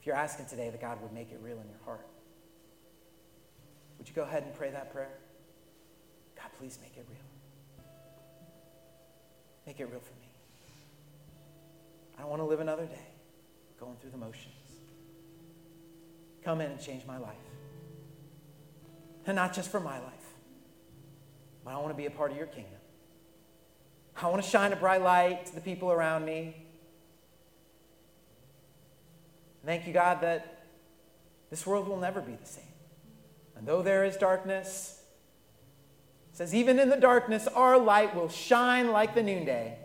If 0.00 0.06
you're 0.06 0.16
asking 0.16 0.46
today 0.46 0.70
that 0.70 0.80
God 0.80 1.02
would 1.02 1.12
make 1.12 1.32
it 1.32 1.40
real 1.42 1.58
in 1.60 1.68
your 1.68 1.80
heart, 1.84 2.06
would 3.98 4.08
you 4.08 4.14
go 4.14 4.22
ahead 4.22 4.44
and 4.44 4.54
pray 4.54 4.70
that 4.70 4.92
prayer? 4.92 5.18
God, 6.36 6.50
please 6.58 6.78
make 6.80 6.96
it 6.96 7.04
real. 7.08 7.18
Make 9.66 9.80
it 9.80 9.86
real 9.90 10.00
for 10.00 10.14
me. 10.20 10.28
I 12.16 12.20
don't 12.20 12.30
want 12.30 12.40
to 12.40 12.46
live 12.46 12.60
another 12.60 12.86
day 12.86 13.06
going 13.80 13.96
through 13.96 14.10
the 14.10 14.16
motions. 14.16 14.65
Come 16.46 16.60
in 16.60 16.70
and 16.70 16.80
change 16.80 17.04
my 17.04 17.18
life. 17.18 17.34
And 19.26 19.34
not 19.34 19.52
just 19.52 19.68
for 19.68 19.80
my 19.80 19.98
life, 19.98 20.12
but 21.64 21.72
I 21.72 21.76
want 21.78 21.88
to 21.88 21.94
be 21.94 22.06
a 22.06 22.10
part 22.10 22.30
of 22.30 22.36
your 22.36 22.46
kingdom. 22.46 22.78
I 24.22 24.28
want 24.28 24.44
to 24.44 24.48
shine 24.48 24.72
a 24.72 24.76
bright 24.76 25.02
light 25.02 25.46
to 25.46 25.54
the 25.56 25.60
people 25.60 25.90
around 25.90 26.24
me. 26.24 26.64
Thank 29.64 29.88
you, 29.88 29.92
God, 29.92 30.20
that 30.20 30.62
this 31.50 31.66
world 31.66 31.88
will 31.88 31.98
never 31.98 32.20
be 32.20 32.36
the 32.36 32.46
same. 32.46 32.62
And 33.56 33.66
though 33.66 33.82
there 33.82 34.04
is 34.04 34.16
darkness, 34.16 35.02
says, 36.30 36.54
even 36.54 36.78
in 36.78 36.90
the 36.90 36.96
darkness, 36.96 37.48
our 37.48 37.76
light 37.76 38.14
will 38.14 38.28
shine 38.28 38.92
like 38.92 39.16
the 39.16 39.22
noonday. 39.24 39.78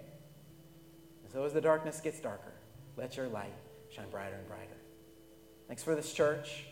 And 1.24 1.34
so 1.34 1.44
as 1.44 1.54
the 1.54 1.62
darkness 1.62 2.00
gets 2.02 2.20
darker, 2.20 2.54
let 2.98 3.18
your 3.18 3.30
light 3.30 3.56
shine 3.90 4.12
brighter 4.12 4.36
and 4.36 4.48
brighter. 4.48 4.81
Thanks 5.72 5.84
for 5.84 5.96
this 5.96 6.12
church. 6.12 6.66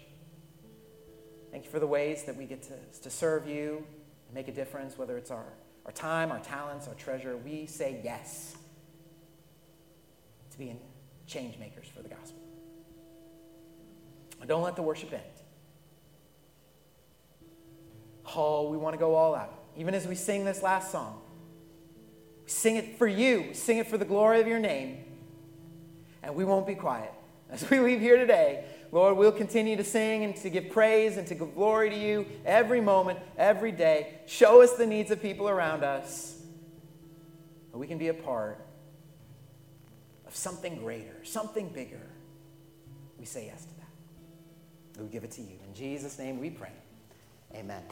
Thank 1.54 1.64
you 1.64 1.72
for 1.72 1.80
the 1.80 1.88
ways 1.88 2.24
that 2.26 2.36
we 2.36 2.44
get 2.44 2.64
to, 2.64 2.74
to 3.04 3.10
serve 3.10 3.48
you 3.48 3.86
and 4.28 4.36
make 4.36 4.50
a 4.50 4.52
difference, 4.52 4.98
whether 4.98 5.16
it's 5.16 5.32
our, 5.32 5.46
our 5.86 5.94
time, 5.94 6.34
our 6.34 6.40
talents, 6.40 6.86
our 6.86 6.96
treasure. 6.96 7.38
We 7.38 7.66
say 7.66 8.02
yes 8.04 8.58
to 10.52 10.58
being 10.58 10.82
change 11.28 11.58
makers 11.58 11.88
for 11.88 12.02
the 12.02 12.10
gospel. 12.10 12.42
Don't 14.46 14.64
let 14.64 14.76
the 14.76 14.82
worship 14.82 15.14
end. 15.14 15.24
Oh, 18.36 18.70
we 18.70 18.76
want 18.76 18.96
to 18.96 19.00
go 19.00 19.16
all 19.16 19.34
out. 19.34 19.54
Even 19.78 19.96
as 19.96 20.08
we 20.08 20.16
sing 20.16 20.44
this 20.44 20.62
last 20.62 20.92
song, 20.92 21.22
we 22.44 22.50
sing 22.50 22.76
it 22.76 22.98
for 22.98 23.08
you, 23.08 23.44
we 23.48 23.54
sing 23.54 23.78
it 23.78 23.88
for 23.88 23.98
the 23.98 24.04
glory 24.04 24.42
of 24.42 24.48
your 24.48 24.60
name, 24.60 25.06
and 26.22 26.36
we 26.36 26.44
won't 26.44 26.68
be 26.68 26.76
quiet. 26.76 27.14
As 27.50 27.68
we 27.70 27.80
leave 27.80 28.00
here 28.00 28.18
today, 28.18 28.64
Lord, 28.92 29.18
we'll 29.18 29.32
continue 29.32 29.76
to 29.76 29.84
sing 29.84 30.24
and 30.24 30.36
to 30.38 30.50
give 30.50 30.70
praise 30.70 31.18
and 31.18 31.28
to 31.28 31.36
give 31.36 31.54
glory 31.54 31.90
to 31.92 31.96
you 31.96 32.26
every 32.46 32.82
moment, 32.82 33.20
every 33.38 33.72
day. 33.72 34.20
Show 34.26 34.62
us 34.62 34.74
the 34.74 34.88
needs 34.88 35.12
of 35.12 35.22
people 35.22 35.48
around 35.48 35.84
us. 35.84 36.42
we 37.74 37.88
can 37.88 37.98
be 37.98 38.08
a 38.08 38.14
part 38.14 38.66
of 40.28 40.36
something 40.36 40.78
greater, 40.78 41.24
something 41.24 41.70
bigger. 41.70 42.02
We 43.18 43.26
say 43.26 43.46
yes 43.46 43.66
to 43.66 43.74
that. 43.78 45.04
We 45.04 45.10
give 45.10 45.24
it 45.24 45.32
to 45.32 45.42
you. 45.42 45.60
In 45.68 45.74
Jesus' 45.74 46.18
name 46.18 46.40
we 46.40 46.50
pray. 46.50 46.74
Amen. 47.54 47.84